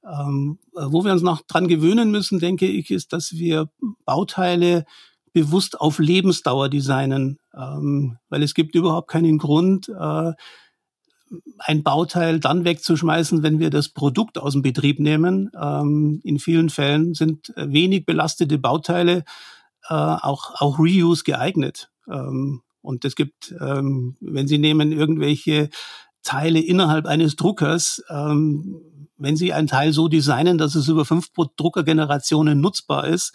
Ähm, 0.04 0.58
wo 0.72 1.04
wir 1.04 1.12
uns 1.12 1.22
noch 1.22 1.42
dran 1.42 1.68
gewöhnen 1.68 2.10
müssen, 2.10 2.38
denke 2.40 2.66
ich, 2.66 2.90
ist, 2.90 3.12
dass 3.12 3.34
wir 3.34 3.68
Bauteile 4.04 4.84
bewusst 5.32 5.80
auf 5.80 5.98
Lebensdauer 5.98 6.68
designen, 6.68 7.38
ähm, 7.54 8.18
weil 8.28 8.42
es 8.42 8.54
gibt 8.54 8.74
überhaupt 8.74 9.08
keinen 9.08 9.38
Grund, 9.38 9.88
äh, 9.88 10.32
ein 11.58 11.82
Bauteil 11.82 12.40
dann 12.40 12.64
wegzuschmeißen, 12.64 13.42
wenn 13.42 13.58
wir 13.58 13.70
das 13.70 13.88
Produkt 13.88 14.36
aus 14.38 14.52
dem 14.52 14.62
Betrieb 14.62 15.00
nehmen. 15.00 15.50
Ähm, 15.58 16.20
in 16.24 16.38
vielen 16.38 16.68
Fällen 16.68 17.14
sind 17.14 17.52
wenig 17.56 18.04
belastete 18.04 18.58
Bauteile 18.58 19.24
äh, 19.88 19.94
auch, 19.94 20.60
auch 20.60 20.78
Reuse 20.78 21.24
geeignet. 21.24 21.90
Ähm, 22.08 22.62
und 22.82 23.04
es 23.04 23.14
gibt, 23.14 23.54
ähm, 23.60 24.16
wenn 24.20 24.48
Sie 24.48 24.58
nehmen 24.58 24.92
irgendwelche 24.92 25.70
Teile 26.22 26.60
innerhalb 26.60 27.06
eines 27.06 27.36
Druckers, 27.36 28.02
ähm, 28.10 28.80
wenn 29.16 29.36
Sie 29.36 29.52
ein 29.52 29.68
Teil 29.68 29.92
so 29.92 30.08
designen, 30.08 30.58
dass 30.58 30.74
es 30.74 30.88
über 30.88 31.04
fünf 31.04 31.28
Druckergenerationen 31.56 32.60
nutzbar 32.60 33.06
ist, 33.06 33.32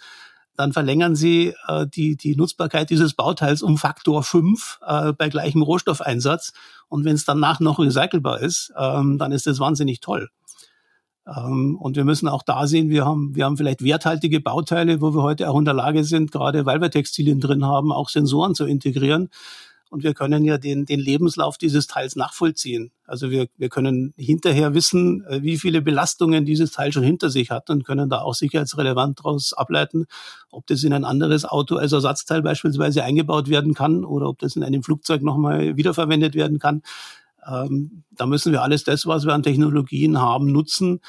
dann 0.58 0.72
verlängern 0.72 1.14
Sie 1.14 1.54
äh, 1.68 1.86
die, 1.86 2.16
die 2.16 2.34
Nutzbarkeit 2.34 2.90
dieses 2.90 3.14
Bauteils 3.14 3.62
um 3.62 3.78
Faktor 3.78 4.24
5 4.24 4.80
äh, 4.84 5.12
bei 5.12 5.28
gleichem 5.28 5.62
Rohstoffeinsatz. 5.62 6.52
Und 6.88 7.04
wenn 7.04 7.14
es 7.14 7.24
danach 7.24 7.60
noch 7.60 7.78
recycelbar 7.78 8.40
ist, 8.40 8.72
ähm, 8.76 9.18
dann 9.18 9.30
ist 9.30 9.46
das 9.46 9.60
wahnsinnig 9.60 10.00
toll. 10.00 10.30
Ähm, 11.28 11.76
und 11.76 11.94
wir 11.94 12.04
müssen 12.04 12.26
auch 12.26 12.42
da 12.42 12.66
sehen, 12.66 12.90
wir 12.90 13.04
haben, 13.04 13.36
wir 13.36 13.44
haben 13.44 13.56
vielleicht 13.56 13.84
werthaltige 13.84 14.40
Bauteile, 14.40 15.00
wo 15.00 15.14
wir 15.14 15.22
heute 15.22 15.48
auch 15.48 15.58
in 15.60 15.64
der 15.64 15.74
Lage 15.74 16.02
sind, 16.02 16.32
gerade 16.32 16.66
weil 16.66 16.80
wir 16.80 16.90
Textilien 16.90 17.38
drin 17.38 17.64
haben, 17.64 17.92
auch 17.92 18.08
Sensoren 18.08 18.56
zu 18.56 18.66
integrieren. 18.66 19.28
Und 19.90 20.02
wir 20.02 20.14
können 20.14 20.44
ja 20.44 20.58
den, 20.58 20.84
den 20.84 21.00
Lebenslauf 21.00 21.56
dieses 21.56 21.86
Teils 21.86 22.14
nachvollziehen. 22.16 22.92
Also 23.06 23.30
wir, 23.30 23.48
wir 23.56 23.68
können 23.68 24.12
hinterher 24.16 24.74
wissen, 24.74 25.24
äh, 25.26 25.42
wie 25.42 25.56
viele 25.58 25.80
Belastungen 25.80 26.44
dieses 26.44 26.72
Teil 26.72 26.92
schon 26.92 27.02
hinter 27.02 27.30
sich 27.30 27.50
hat 27.50 27.70
und 27.70 27.84
können 27.84 28.10
da 28.10 28.20
auch 28.20 28.34
sicherheitsrelevant 28.34 29.20
daraus 29.20 29.54
ableiten, 29.54 30.06
ob 30.50 30.66
das 30.66 30.84
in 30.84 30.92
ein 30.92 31.04
anderes 31.04 31.44
Auto 31.44 31.76
als 31.76 31.92
Ersatzteil 31.92 32.42
beispielsweise 32.42 33.02
eingebaut 33.02 33.48
werden 33.48 33.74
kann 33.74 34.04
oder 34.04 34.28
ob 34.28 34.38
das 34.38 34.56
in 34.56 34.62
einem 34.62 34.82
Flugzeug 34.82 35.22
nochmal 35.22 35.76
wiederverwendet 35.76 36.34
werden 36.34 36.58
kann. 36.58 36.82
Ähm, 37.46 38.04
da 38.10 38.26
müssen 38.26 38.52
wir 38.52 38.62
alles 38.62 38.84
das, 38.84 39.06
was 39.06 39.24
wir 39.24 39.32
an 39.32 39.42
Technologien 39.42 40.20
haben, 40.20 40.52
nutzen, 40.52 41.00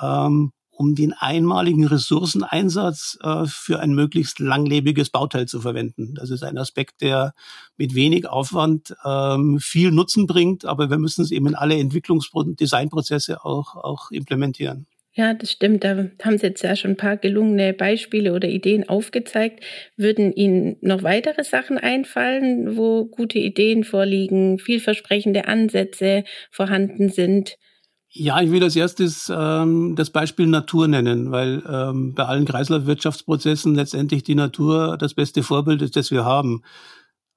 ähm, 0.00 0.52
um 0.72 0.94
den 0.94 1.12
einmaligen 1.12 1.86
Ressourceneinsatz 1.86 3.18
äh, 3.22 3.44
für 3.46 3.78
ein 3.80 3.92
möglichst 3.92 4.40
langlebiges 4.40 5.10
Bauteil 5.10 5.46
zu 5.46 5.60
verwenden. 5.60 6.14
Das 6.14 6.30
ist 6.30 6.42
ein 6.42 6.58
Aspekt, 6.58 7.02
der 7.02 7.34
mit 7.76 7.94
wenig 7.94 8.26
Aufwand 8.26 8.94
ähm, 9.04 9.58
viel 9.60 9.92
Nutzen 9.92 10.26
bringt, 10.26 10.64
aber 10.64 10.90
wir 10.90 10.98
müssen 10.98 11.22
es 11.22 11.30
eben 11.30 11.46
in 11.46 11.54
alle 11.54 11.74
Entwicklungs- 11.74 12.30
und 12.32 12.58
Designprozesse 12.58 13.44
auch, 13.44 13.76
auch 13.76 14.10
implementieren. 14.10 14.86
Ja, 15.14 15.34
das 15.34 15.52
stimmt. 15.52 15.84
Da 15.84 16.08
haben 16.22 16.38
Sie 16.38 16.46
jetzt 16.46 16.62
ja 16.62 16.74
schon 16.74 16.92
ein 16.92 16.96
paar 16.96 17.18
gelungene 17.18 17.74
Beispiele 17.74 18.32
oder 18.32 18.48
Ideen 18.48 18.88
aufgezeigt. 18.88 19.62
Würden 19.98 20.32
Ihnen 20.32 20.76
noch 20.80 21.02
weitere 21.02 21.44
Sachen 21.44 21.76
einfallen, 21.76 22.78
wo 22.78 23.04
gute 23.04 23.38
Ideen 23.38 23.84
vorliegen, 23.84 24.58
vielversprechende 24.58 25.48
Ansätze 25.48 26.24
vorhanden 26.50 27.10
sind? 27.10 27.58
Ja, 28.14 28.42
ich 28.42 28.50
will 28.50 28.62
als 28.62 28.76
erstes 28.76 29.32
ähm, 29.34 29.96
das 29.96 30.10
Beispiel 30.10 30.46
Natur 30.46 30.86
nennen, 30.86 31.30
weil 31.30 31.62
ähm, 31.66 32.12
bei 32.12 32.24
allen 32.24 32.44
Kreislaufwirtschaftsprozessen 32.44 33.74
letztendlich 33.74 34.22
die 34.22 34.34
Natur 34.34 34.98
das 34.98 35.14
beste 35.14 35.42
Vorbild 35.42 35.80
ist, 35.80 35.96
das 35.96 36.10
wir 36.10 36.22
haben. 36.22 36.62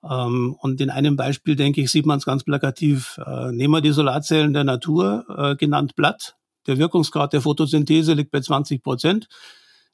Ähm, 0.04 0.54
und 0.60 0.82
in 0.82 0.90
einem 0.90 1.16
Beispiel, 1.16 1.56
denke 1.56 1.80
ich, 1.80 1.92
sieht 1.92 2.06
man 2.06 2.18
es 2.18 2.26
ganz 2.26 2.44
plakativ. 2.44 3.18
Äh, 3.26 3.54
nehmen 3.54 3.74
wir 3.74 3.80
die 3.80 3.94
Solarzellen 3.94 4.52
der 4.52 4.66
Natur, 4.66 5.26
äh, 5.30 5.56
genannt 5.56 5.96
Blatt. 5.96 6.36
Der 6.68 6.78
Wirkungsgrad 6.78 7.32
der 7.32 7.42
Photosynthese 7.42 8.12
liegt 8.12 8.32
bei 8.32 8.42
20 8.42 8.84
Prozent. 8.84 9.30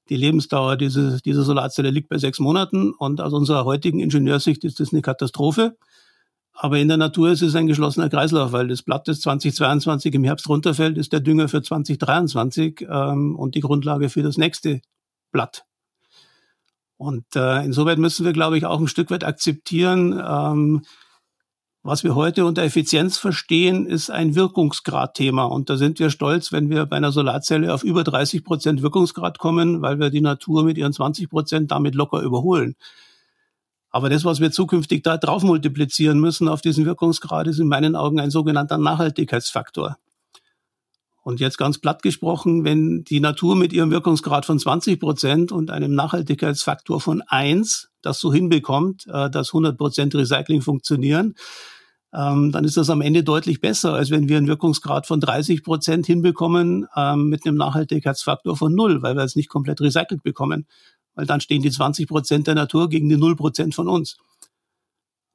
Die 0.09 0.17
Lebensdauer 0.17 0.77
dieser, 0.77 1.19
dieser 1.19 1.43
Solarzelle 1.43 1.91
liegt 1.91 2.09
bei 2.09 2.17
sechs 2.17 2.39
Monaten. 2.39 2.91
Und 2.93 3.21
aus 3.21 3.33
unserer 3.33 3.65
heutigen 3.65 3.99
Ingenieursicht 3.99 4.63
ist 4.63 4.79
das 4.79 4.93
eine 4.93 5.03
Katastrophe. 5.03 5.77
Aber 6.63 6.77
in 6.77 6.89
der 6.89 6.97
Natur 6.97 7.31
ist 7.31 7.41
es 7.41 7.55
ein 7.55 7.65
geschlossener 7.65 8.07
Kreislauf, 8.07 8.51
weil 8.51 8.67
das 8.67 8.83
Blatt, 8.83 9.07
das 9.07 9.19
2022 9.21 10.13
im 10.13 10.23
Herbst 10.23 10.47
runterfällt, 10.47 10.95
ist 10.95 11.11
der 11.11 11.19
Dünger 11.19 11.47
für 11.47 11.63
2023 11.63 12.85
ähm, 12.87 13.35
und 13.35 13.55
die 13.55 13.61
Grundlage 13.61 14.09
für 14.09 14.21
das 14.21 14.37
nächste 14.37 14.79
Blatt. 15.31 15.65
Und 16.97 17.25
äh, 17.35 17.65
insoweit 17.65 17.97
müssen 17.97 18.27
wir, 18.27 18.31
glaube 18.31 18.59
ich, 18.59 18.67
auch 18.67 18.79
ein 18.79 18.87
Stück 18.87 19.09
weit 19.09 19.23
akzeptieren, 19.23 20.21
ähm, 20.23 20.83
was 21.81 22.03
wir 22.03 22.13
heute 22.13 22.45
unter 22.45 22.61
Effizienz 22.61 23.17
verstehen, 23.17 23.87
ist 23.87 24.11
ein 24.11 24.35
Wirkungsgradthema. 24.35 25.45
Und 25.45 25.71
da 25.71 25.77
sind 25.77 25.97
wir 25.97 26.11
stolz, 26.11 26.51
wenn 26.51 26.69
wir 26.69 26.85
bei 26.85 26.97
einer 26.97 27.11
Solarzelle 27.11 27.73
auf 27.73 27.83
über 27.83 28.03
30 28.03 28.43
Prozent 28.43 28.83
Wirkungsgrad 28.83 29.39
kommen, 29.39 29.81
weil 29.81 29.99
wir 29.99 30.11
die 30.11 30.21
Natur 30.21 30.63
mit 30.63 30.77
ihren 30.77 30.93
20 30.93 31.27
Prozent 31.27 31.71
damit 31.71 31.95
locker 31.95 32.21
überholen. 32.21 32.75
Aber 33.91 34.09
das, 34.09 34.23
was 34.23 34.39
wir 34.39 34.51
zukünftig 34.51 35.03
da 35.03 35.17
drauf 35.17 35.43
multiplizieren 35.43 36.19
müssen 36.19 36.47
auf 36.47 36.61
diesen 36.61 36.85
Wirkungsgrad, 36.85 37.47
ist 37.47 37.59
in 37.59 37.67
meinen 37.67 37.95
Augen 37.95 38.19
ein 38.19 38.31
sogenannter 38.31 38.77
Nachhaltigkeitsfaktor. 38.77 39.97
Und 41.23 41.39
jetzt 41.39 41.57
ganz 41.57 41.77
platt 41.77 42.01
gesprochen, 42.01 42.63
wenn 42.63 43.03
die 43.03 43.19
Natur 43.19 43.55
mit 43.55 43.73
ihrem 43.73 43.91
Wirkungsgrad 43.91 44.45
von 44.45 44.57
20 44.57 44.99
Prozent 44.99 45.51
und 45.51 45.69
einem 45.69 45.93
Nachhaltigkeitsfaktor 45.93 46.99
von 46.99 47.21
eins 47.27 47.89
das 48.01 48.19
so 48.19 48.33
hinbekommt, 48.33 49.05
äh, 49.07 49.29
dass 49.29 49.49
100 49.49 49.77
Prozent 49.77 50.15
Recycling 50.15 50.61
funktionieren, 50.61 51.35
ähm, 52.13 52.51
dann 52.51 52.65
ist 52.65 52.77
das 52.77 52.89
am 52.89 53.01
Ende 53.01 53.23
deutlich 53.23 53.61
besser, 53.61 53.93
als 53.93 54.09
wenn 54.09 54.27
wir 54.27 54.37
einen 54.37 54.47
Wirkungsgrad 54.47 55.05
von 55.05 55.19
30 55.19 55.63
Prozent 55.63 56.05
hinbekommen 56.05 56.87
ähm, 56.95 57.29
mit 57.29 57.45
einem 57.45 57.55
Nachhaltigkeitsfaktor 57.55 58.57
von 58.57 58.73
null, 58.73 59.01
weil 59.01 59.15
wir 59.15 59.23
es 59.23 59.35
nicht 59.35 59.49
komplett 59.49 59.79
recycelt 59.79 60.23
bekommen. 60.23 60.65
Weil 61.15 61.25
dann 61.25 61.41
stehen 61.41 61.61
die 61.61 61.71
20 61.71 62.07
Prozent 62.07 62.47
der 62.47 62.55
Natur 62.55 62.89
gegen 62.89 63.09
die 63.09 63.17
null 63.17 63.35
Prozent 63.35 63.75
von 63.75 63.87
uns. 63.87 64.17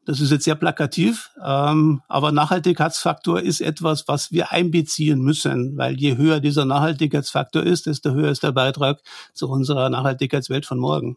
Das 0.06 0.20
ist 0.20 0.30
jetzt 0.30 0.44
sehr 0.44 0.54
plakativ, 0.54 1.30
ähm, 1.44 2.00
aber 2.06 2.30
Nachhaltigkeitsfaktor 2.30 3.40
ist 3.40 3.60
etwas, 3.60 4.06
was 4.06 4.30
wir 4.30 4.52
einbeziehen 4.52 5.20
müssen, 5.20 5.76
weil 5.76 5.98
je 5.98 6.16
höher 6.16 6.38
dieser 6.38 6.64
Nachhaltigkeitsfaktor 6.64 7.64
ist, 7.64 7.86
desto 7.86 8.12
höher 8.12 8.30
ist 8.30 8.44
der 8.44 8.52
Beitrag 8.52 9.02
zu 9.34 9.48
unserer 9.48 9.90
Nachhaltigkeitswelt 9.90 10.64
von 10.64 10.78
morgen. 10.78 11.16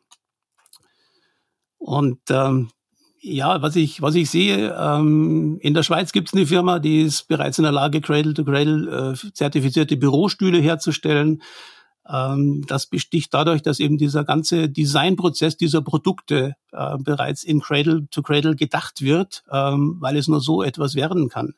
Und 1.78 2.20
ähm, 2.32 2.72
ja, 3.22 3.62
was 3.62 3.76
ich, 3.76 4.02
was 4.02 4.16
ich 4.16 4.30
sehe, 4.30 4.76
ähm, 4.76 5.60
in 5.62 5.76
der 5.76 5.84
Schweiz 5.84 6.12
gibt 6.12 6.30
es 6.30 6.34
eine 6.34 6.48
Firma, 6.48 6.80
die 6.80 7.02
ist 7.02 7.28
bereits 7.28 7.60
in 7.60 7.64
der 7.64 7.72
Lage, 7.72 8.02
Cradle-to-Cradle 8.02 9.14
äh, 9.14 9.34
zertifizierte 9.34 9.98
Bürostühle 9.98 10.60
herzustellen. 10.60 11.44
Ähm, 12.12 12.66
das 12.68 12.88
besticht 12.88 13.34
dadurch, 13.34 13.62
dass 13.62 13.80
eben 13.80 13.98
dieser 13.98 14.24
ganze 14.24 14.70
Designprozess 14.70 15.58
dieser 15.58 15.82
Produkte 15.82 16.56
äh, 16.72 16.98
bereits 16.98 17.44
in 17.44 17.62
Cradle 17.62 18.08
to 18.10 18.22
Cradle 18.22 18.56
gedacht 18.56 19.02
wird, 19.02 19.44
ähm, 19.52 19.98
weil 20.00 20.18
es 20.18 20.28
nur 20.28 20.42
so 20.42 20.64
etwas 20.64 20.96
werden 20.96 21.30
kann. 21.30 21.54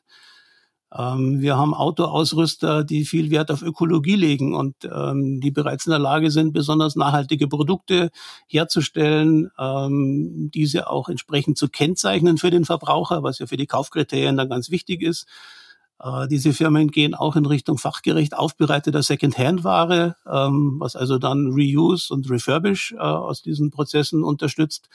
Ähm, 0.94 1.40
wir 1.40 1.56
haben 1.56 1.72
Autoausrüster, 1.72 2.84
die 2.84 3.04
viel 3.04 3.30
Wert 3.30 3.50
auf 3.50 3.62
Ökologie 3.62 4.16
legen 4.16 4.54
und 4.54 4.74
ähm, 4.84 5.40
die 5.40 5.50
bereits 5.50 5.86
in 5.86 5.90
der 5.90 5.98
Lage 5.98 6.30
sind, 6.30 6.52
besonders 6.52 6.96
nachhaltige 6.96 7.48
Produkte 7.48 8.10
herzustellen, 8.46 9.50
ähm, 9.58 10.50
diese 10.52 10.90
auch 10.90 11.08
entsprechend 11.08 11.56
zu 11.56 11.68
kennzeichnen 11.68 12.36
für 12.36 12.50
den 12.50 12.66
Verbraucher, 12.66 13.22
was 13.22 13.38
ja 13.38 13.46
für 13.46 13.56
die 13.56 13.66
Kaufkriterien 13.66 14.36
dann 14.36 14.50
ganz 14.50 14.70
wichtig 14.70 15.00
ist. 15.02 15.26
Äh, 16.02 16.28
diese 16.28 16.52
Firmen 16.52 16.88
gehen 16.90 17.14
auch 17.14 17.36
in 17.36 17.46
Richtung 17.46 17.78
fachgerecht 17.78 18.36
aufbereiteter 18.36 19.02
Second-Hand-Ware, 19.02 20.16
ähm, 20.30 20.76
was 20.78 20.96
also 20.96 21.18
dann 21.18 21.52
Reuse 21.52 22.12
und 22.12 22.28
Refurbish 22.28 22.92
äh, 22.92 22.98
aus 22.98 23.42
diesen 23.42 23.70
Prozessen 23.70 24.24
unterstützt. 24.24 24.88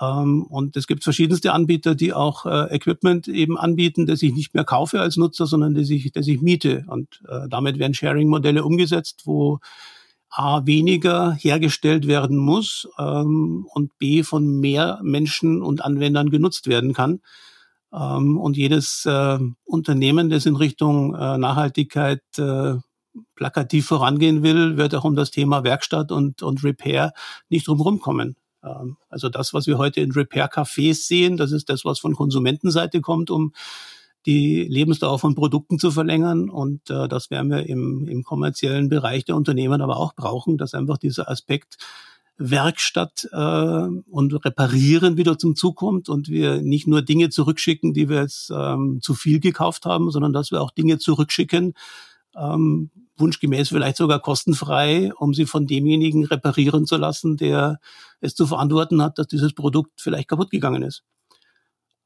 Ähm, 0.00 0.44
und 0.44 0.76
es 0.76 0.86
gibt 0.86 1.02
verschiedenste 1.02 1.52
Anbieter, 1.52 1.94
die 1.94 2.12
auch 2.12 2.46
äh, 2.46 2.74
Equipment 2.74 3.26
eben 3.28 3.58
anbieten, 3.58 4.06
das 4.06 4.22
ich 4.22 4.32
nicht 4.32 4.54
mehr 4.54 4.64
kaufe 4.64 5.00
als 5.00 5.16
Nutzer, 5.16 5.46
sondern 5.46 5.74
das 5.74 5.90
ich, 5.90 6.12
das 6.12 6.28
ich 6.28 6.40
miete. 6.40 6.84
Und 6.88 7.22
damit 7.48 7.78
werden 7.78 7.94
Sharing-Modelle 7.94 8.64
umgesetzt, 8.64 9.22
wo 9.24 9.58
A 10.30 10.64
weniger 10.64 11.32
hergestellt 11.32 12.06
werden 12.06 12.36
muss 12.36 12.88
ähm, 12.98 13.66
und 13.74 13.98
B 13.98 14.22
von 14.22 14.60
mehr 14.60 15.00
Menschen 15.02 15.60
und 15.60 15.84
Anwendern 15.84 16.30
genutzt 16.30 16.68
werden 16.68 16.92
kann. 16.92 17.20
Ähm, 17.92 18.38
und 18.38 18.56
jedes 18.56 19.04
äh, 19.06 19.38
Unternehmen, 19.64 20.30
das 20.30 20.46
in 20.46 20.56
Richtung 20.56 21.14
äh, 21.14 21.38
Nachhaltigkeit 21.38 22.22
äh, 22.38 22.74
plakativ 23.34 23.86
vorangehen 23.86 24.42
will, 24.42 24.76
wird 24.76 24.94
auch 24.94 25.04
um 25.04 25.16
das 25.16 25.30
Thema 25.30 25.64
Werkstatt 25.64 26.12
und, 26.12 26.42
und 26.42 26.62
Repair 26.62 27.12
nicht 27.48 27.66
drumherum 27.66 28.00
kommen. 28.00 28.36
Ähm, 28.64 28.96
also 29.08 29.28
das, 29.28 29.52
was 29.54 29.66
wir 29.66 29.78
heute 29.78 30.00
in 30.00 30.12
Repair-Cafés 30.12 31.06
sehen, 31.06 31.36
das 31.36 31.52
ist 31.52 31.68
das, 31.68 31.84
was 31.84 31.98
von 31.98 32.14
Konsumentenseite 32.14 33.00
kommt, 33.00 33.30
um 33.30 33.52
die 34.26 34.64
Lebensdauer 34.64 35.18
von 35.18 35.34
Produkten 35.34 35.78
zu 35.78 35.90
verlängern. 35.90 36.50
Und 36.50 36.90
äh, 36.90 37.08
das 37.08 37.30
werden 37.30 37.50
wir 37.50 37.68
im, 37.68 38.06
im 38.06 38.22
kommerziellen 38.22 38.88
Bereich 38.88 39.24
der 39.24 39.36
Unternehmen 39.36 39.80
aber 39.80 39.96
auch 39.96 40.14
brauchen, 40.14 40.58
dass 40.58 40.74
einfach 40.74 40.98
dieser 40.98 41.30
Aspekt 41.30 41.78
Werkstatt 42.40 43.28
äh, 43.32 43.36
und 43.36 44.44
Reparieren 44.44 45.18
wieder 45.18 45.38
zum 45.38 45.54
Zug 45.56 45.76
kommt 45.76 46.08
und 46.08 46.28
wir 46.28 46.62
nicht 46.62 46.86
nur 46.86 47.02
Dinge 47.02 47.28
zurückschicken, 47.28 47.92
die 47.92 48.08
wir 48.08 48.22
jetzt 48.22 48.50
ähm, 48.50 49.00
zu 49.02 49.14
viel 49.14 49.40
gekauft 49.40 49.84
haben, 49.84 50.10
sondern 50.10 50.32
dass 50.32 50.50
wir 50.50 50.62
auch 50.62 50.70
Dinge 50.70 50.98
zurückschicken, 50.98 51.74
ähm, 52.34 52.90
wunschgemäß 53.18 53.68
vielleicht 53.68 53.98
sogar 53.98 54.20
kostenfrei, 54.20 55.12
um 55.18 55.34
sie 55.34 55.44
von 55.44 55.66
demjenigen 55.66 56.24
reparieren 56.24 56.86
zu 56.86 56.96
lassen, 56.96 57.36
der 57.36 57.78
es 58.20 58.34
zu 58.34 58.46
verantworten 58.46 59.02
hat, 59.02 59.18
dass 59.18 59.26
dieses 59.26 59.52
Produkt 59.52 60.00
vielleicht 60.00 60.28
kaputt 60.28 60.50
gegangen 60.50 60.82
ist. 60.82 61.02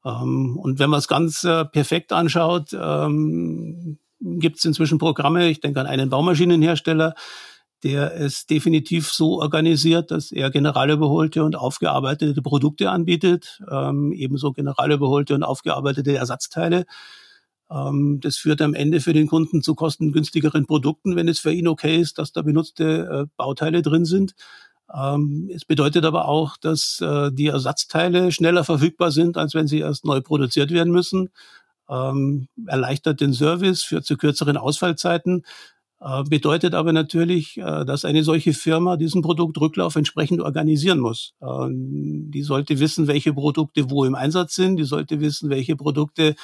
Ähm, 0.03 0.57
und 0.57 0.79
wenn 0.79 0.89
man 0.89 0.99
es 0.99 1.07
ganz 1.07 1.45
äh, 1.45 1.63
perfekt 1.63 2.11
anschaut, 2.11 2.75
ähm, 2.77 3.99
gibt 4.19 4.57
es 4.57 4.65
inzwischen 4.65 4.97
Programme, 4.97 5.47
ich 5.47 5.61
denke 5.61 5.79
an 5.79 5.87
einen 5.87 6.09
Baumaschinenhersteller, 6.09 7.15
der 7.85 8.19
es 8.19 8.47
definitiv 8.47 9.11
so 9.11 9.39
organisiert, 9.39 10.09
dass 10.09 10.31
er 10.31 10.49
generalüberholte 10.49 11.43
und 11.43 11.55
aufgearbeitete 11.55 12.41
Produkte 12.41 12.89
anbietet, 12.89 13.61
ähm, 13.69 14.11
ebenso 14.11 14.53
generalüberholte 14.53 15.35
und 15.35 15.43
aufgearbeitete 15.43 16.15
Ersatzteile. 16.15 16.85
Ähm, 17.69 18.19
das 18.21 18.37
führt 18.37 18.63
am 18.63 18.73
Ende 18.73 19.01
für 19.01 19.13
den 19.13 19.27
Kunden 19.27 19.61
zu 19.61 19.75
kostengünstigeren 19.75 20.65
Produkten, 20.65 21.15
wenn 21.15 21.27
es 21.27 21.37
für 21.37 21.51
ihn 21.51 21.67
okay 21.67 22.01
ist, 22.01 22.17
dass 22.17 22.31
da 22.31 22.41
benutzte 22.41 23.27
äh, 23.27 23.31
Bauteile 23.37 23.83
drin 23.83 24.05
sind. 24.05 24.33
Ähm, 24.91 25.51
es 25.53 25.63
bedeutet 25.63 26.05
aber 26.05 26.27
auch, 26.27 26.57
dass 26.57 26.99
äh, 27.01 27.31
die 27.31 27.47
Ersatzteile 27.47 28.31
schneller 28.31 28.63
verfügbar 28.63 29.11
sind, 29.11 29.37
als 29.37 29.53
wenn 29.53 29.67
sie 29.67 29.81
erst 29.81 30.05
neu 30.05 30.21
produziert 30.21 30.71
werden 30.71 30.91
müssen. 30.91 31.29
Ähm, 31.87 32.47
erleichtert 32.65 33.21
den 33.21 33.33
Service, 33.33 33.83
führt 33.83 34.05
zu 34.05 34.17
kürzeren 34.17 34.57
Ausfallzeiten 34.57 35.43
bedeutet 36.29 36.75
aber 36.75 36.93
natürlich, 36.93 37.57
äh, 37.57 37.83
dass 37.83 38.05
eine 38.05 38.23
solche 38.23 38.53
Firma 38.53 38.95
diesen 38.95 39.23
Produktrücklauf 39.23 39.95
entsprechend 39.95 40.39
organisieren 40.39 40.99
muss. 40.99 41.33
Ähm, 41.41 42.29
die 42.29 42.43
sollte 42.43 42.79
wissen, 42.79 43.07
welche 43.07 43.33
Produkte 43.33 43.89
wo 43.89 44.05
im 44.05 44.13
Einsatz 44.13 44.53
sind. 44.53 44.77
Die 44.77 44.83
sollte 44.83 45.19
wissen, 45.19 45.49
welche 45.49 45.75
Produkte 45.75 46.35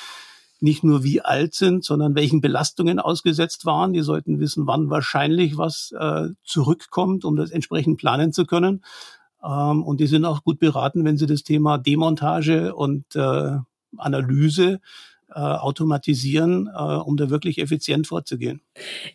nicht 0.62 0.84
nur 0.84 1.04
wie 1.04 1.22
alt 1.22 1.54
sind, 1.54 1.84
sondern 1.84 2.16
welchen 2.16 2.42
Belastungen 2.42 3.00
ausgesetzt 3.00 3.68
waren. 3.68 3.94
Die 3.94 4.02
sollten 4.02 4.40
wissen, 4.40 4.66
wann 4.66 4.90
wahrscheinlich 4.90 5.60
was 5.60 5.94
äh, 5.96 6.30
zurückkommt, 6.44 7.24
um 7.24 7.36
das 7.36 7.52
entsprechend 7.52 8.00
planen 8.00 8.34
zu 8.34 8.48
können. 8.48 8.84
Ähm, 9.44 9.84
und 9.84 10.00
die 10.00 10.08
sind 10.08 10.26
auch 10.26 10.44
gut 10.44 10.58
beraten, 10.58 11.06
wenn 11.06 11.18
sie 11.18 11.28
das 11.28 11.44
Thema 11.44 11.78
Demontage 11.78 12.74
und 12.74 13.06
Analyse 13.98 14.80
äh, 15.34 15.40
automatisieren, 15.40 16.68
äh, 16.68 16.80
um 16.80 17.18
da 17.18 17.30
wirklich 17.30 17.58
effizient 17.58 18.08
vorzugehen. 18.08 18.62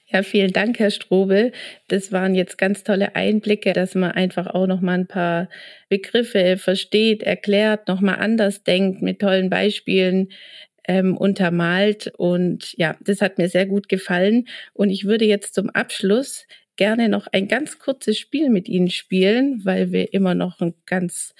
Ja, 0.06 0.22
vielen 0.22 0.52
Dank, 0.52 0.78
Herr 0.78 0.90
Strobel. 0.90 1.52
Das 1.88 2.12
waren 2.12 2.34
jetzt 2.34 2.58
ganz 2.58 2.84
tolle 2.84 3.14
Einblicke, 3.16 3.72
dass 3.72 3.94
man 3.94 4.12
einfach 4.12 4.46
auch 4.46 4.66
noch 4.66 4.80
mal 4.80 4.98
ein 4.98 5.06
paar 5.06 5.48
Begriffe 5.88 6.56
versteht, 6.56 7.22
erklärt, 7.22 7.88
noch 7.88 8.00
mal 8.00 8.14
anders 8.14 8.64
denkt 8.64 9.02
mit 9.02 9.20
tollen 9.20 9.50
Beispielen 9.50 10.28
ähm, 10.88 11.16
untermalt. 11.16 12.12
Und 12.16 12.72
ja, 12.76 12.96
das 13.00 13.20
hat 13.20 13.38
mir 13.38 13.48
sehr 13.48 13.66
gut 13.66 13.88
gefallen. 13.88 14.46
Und 14.72 14.90
ich 14.90 15.04
würde 15.04 15.24
jetzt 15.24 15.54
zum 15.54 15.70
Abschluss 15.70 16.46
gerne 16.76 17.08
noch 17.08 17.26
ein 17.32 17.48
ganz 17.48 17.78
kurzes 17.78 18.18
Spiel 18.18 18.50
mit 18.50 18.68
Ihnen 18.68 18.90
spielen, 18.90 19.64
weil 19.64 19.92
wir 19.92 20.12
immer 20.12 20.34
noch 20.34 20.60
einen 20.60 20.74
ganz 20.84 21.34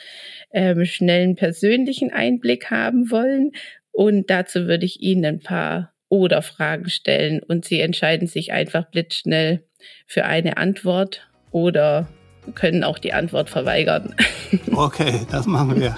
ähm, 0.51 0.85
schnellen 0.85 1.37
persönlichen 1.37 2.13
Einblick 2.13 2.71
haben 2.71 3.11
wollen. 3.11 3.53
Und 3.97 4.29
dazu 4.29 4.67
würde 4.67 4.85
ich 4.85 5.01
Ihnen 5.01 5.25
ein 5.25 5.41
paar 5.41 5.95
Oder-Fragen 6.11 6.91
stellen 6.91 7.43
und 7.43 7.65
Sie 7.65 7.81
entscheiden 7.81 8.29
sich 8.29 8.53
einfach 8.53 8.91
blitzschnell 8.91 9.65
für 10.07 10.27
eine 10.27 10.59
Antwort 10.59 11.27
oder 11.51 12.07
können 12.55 12.85
auch 12.85 12.99
die 12.99 13.15
Antwort 13.15 13.49
verweigern. 13.49 14.15
Okay, 14.73 15.27
das 15.31 15.47
machen 15.47 15.81
wir. 15.81 15.97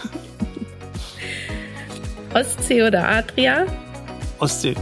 Ostsee 2.34 2.84
oder 2.84 3.06
Adria? 3.06 3.66
Ostsee. 4.38 4.74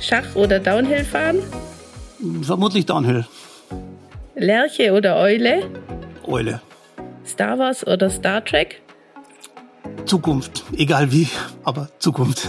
Schach 0.00 0.34
oder 0.34 0.58
Downhill 0.58 1.04
fahren? 1.04 1.38
Vermutlich 2.42 2.86
Downhill. 2.86 3.26
Lerche 4.34 4.92
oder 4.92 5.18
Eule? 5.18 5.70
Eule. 6.24 6.62
Star 7.24 7.58
Wars 7.58 7.86
oder 7.86 8.08
Star 8.08 8.42
Trek? 8.42 8.80
Zukunft. 10.06 10.64
Egal 10.76 11.10
wie, 11.12 11.28
aber 11.64 11.88
Zukunft. 11.98 12.48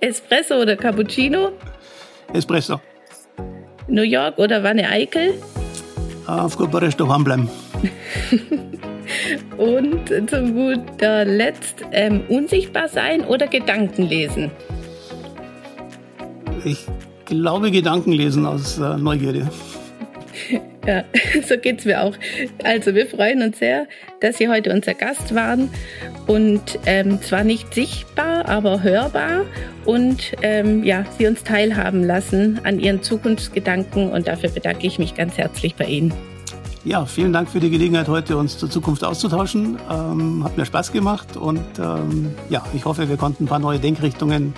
Espresso 0.00 0.56
oder 0.56 0.76
Cappuccino? 0.76 1.52
Espresso. 2.32 2.80
New 3.88 4.02
York 4.02 4.38
oder 4.38 4.62
Wanne 4.62 4.88
Eickel? 4.88 5.34
Auf 6.26 6.56
Bukarest 6.56 6.98
daheim 6.98 7.24
bleiben. 7.24 7.50
Und 9.58 10.08
zu 10.08 10.52
guter 10.52 11.24
Letzt 11.24 11.84
ähm, 11.92 12.22
unsichtbar 12.28 12.88
sein 12.88 13.24
oder 13.24 13.46
Gedanken 13.46 14.02
lesen? 14.02 14.50
Ich 16.64 16.86
glaube 17.26 17.70
Gedanken 17.70 18.12
lesen 18.12 18.46
aus 18.46 18.78
äh, 18.78 18.96
Neugierde. 18.96 19.48
Ja, 20.86 21.02
so 21.48 21.56
geht's 21.56 21.86
mir 21.86 22.02
auch. 22.02 22.14
Also 22.62 22.94
wir 22.94 23.06
freuen 23.06 23.40
uns 23.40 23.58
sehr, 23.58 23.86
dass 24.20 24.36
Sie 24.36 24.50
heute 24.50 24.70
unser 24.70 24.92
Gast 24.92 25.34
waren 25.34 25.70
und 26.26 26.78
ähm, 26.84 27.22
zwar 27.22 27.42
nicht 27.42 27.72
sichtbar, 27.72 28.46
aber 28.46 28.82
hörbar 28.82 29.46
und 29.86 30.32
ähm, 30.42 30.84
ja, 30.84 31.06
Sie 31.16 31.26
uns 31.26 31.42
teilhaben 31.42 32.04
lassen 32.04 32.60
an 32.64 32.80
Ihren 32.80 33.02
Zukunftsgedanken 33.02 34.10
und 34.10 34.28
dafür 34.28 34.50
bedanke 34.50 34.86
ich 34.86 34.98
mich 34.98 35.14
ganz 35.14 35.38
herzlich 35.38 35.74
bei 35.74 35.86
Ihnen. 35.86 36.12
Ja, 36.84 37.06
vielen 37.06 37.32
Dank 37.32 37.48
für 37.48 37.60
die 37.60 37.70
Gelegenheit, 37.70 38.08
heute 38.08 38.36
uns 38.36 38.58
zur 38.58 38.68
Zukunft 38.68 39.04
auszutauschen. 39.04 39.78
Ähm, 39.90 40.44
hat 40.44 40.58
mir 40.58 40.66
Spaß 40.66 40.92
gemacht 40.92 41.34
und 41.34 41.64
ähm, 41.78 42.34
ja, 42.50 42.62
ich 42.74 42.84
hoffe, 42.84 43.08
wir 43.08 43.16
konnten 43.16 43.44
ein 43.44 43.46
paar 43.46 43.58
neue 43.58 43.78
Denkrichtungen 43.78 44.52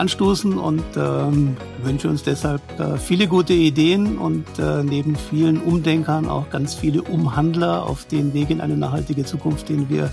anstoßen 0.00 0.58
und 0.58 0.82
ähm, 0.96 1.56
wünsche 1.84 2.08
uns 2.08 2.22
deshalb 2.22 2.62
äh, 2.80 2.96
viele 2.96 3.26
gute 3.26 3.52
Ideen 3.52 4.18
und 4.18 4.46
äh, 4.58 4.82
neben 4.82 5.14
vielen 5.14 5.60
Umdenkern 5.60 6.28
auch 6.28 6.48
ganz 6.50 6.74
viele 6.74 7.02
Umhandler 7.02 7.84
auf 7.84 8.06
den 8.06 8.32
Weg 8.32 8.50
in 8.50 8.60
eine 8.60 8.76
nachhaltige 8.76 9.24
Zukunft, 9.24 9.68
den 9.68 9.90
wir 9.90 10.10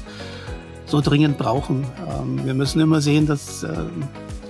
so 0.85 0.99
dringend 1.01 1.37
brauchen. 1.37 1.85
Ähm, 2.07 2.45
wir 2.45 2.53
müssen 2.53 2.81
immer 2.81 2.99
sehen, 2.99 3.27
dass 3.27 3.63
äh, 3.63 3.69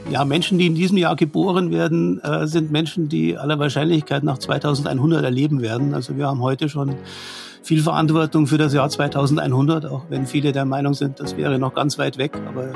ja, 0.10 0.26
Menschen, 0.26 0.58
die 0.58 0.68
in 0.68 0.76
diesem 0.76 0.98
Jahr 0.98 1.16
geboren 1.16 1.72
werden, 1.72 2.20
äh, 2.24 2.48
sind 2.48 2.72
Menschen, 2.72 3.08
die 3.08 3.38
aller 3.38 3.60
Wahrscheinlichkeit 3.60 4.24
nach 4.24 4.40
2100 4.40 5.24
erleben 5.24 5.62
werden. 5.62 5.94
Also 5.94 6.18
wir 6.18 6.28
haben 6.28 6.42
heute 6.42 6.68
schon 6.68 6.96
viel 7.68 7.84
Verantwortung 7.84 8.48
für 8.48 8.58
das 8.58 8.74
Jahr 8.74 8.90
2100, 8.90 9.86
auch 9.88 10.06
wenn 10.08 10.26
viele 10.26 10.54
der 10.54 10.64
Meinung 10.64 10.94
sind, 10.94 11.20
das 11.20 11.36
wäre 11.36 11.60
noch 11.60 11.74
ganz 11.74 11.98
weit 11.98 12.18
weg. 12.18 12.32
Aber 12.48 12.72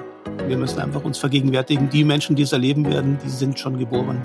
wir 0.45 0.57
müssen 0.57 0.81
einfach 0.81 1.05
uns 1.05 1.17
vergegenwärtigen, 1.17 1.89
die 1.89 2.03
Menschen, 2.03 2.35
die 2.35 2.43
es 2.43 2.51
erleben 2.51 2.85
werden, 2.85 3.17
die 3.23 3.29
sind 3.29 3.57
schon 3.57 3.79
geboren. 3.79 4.21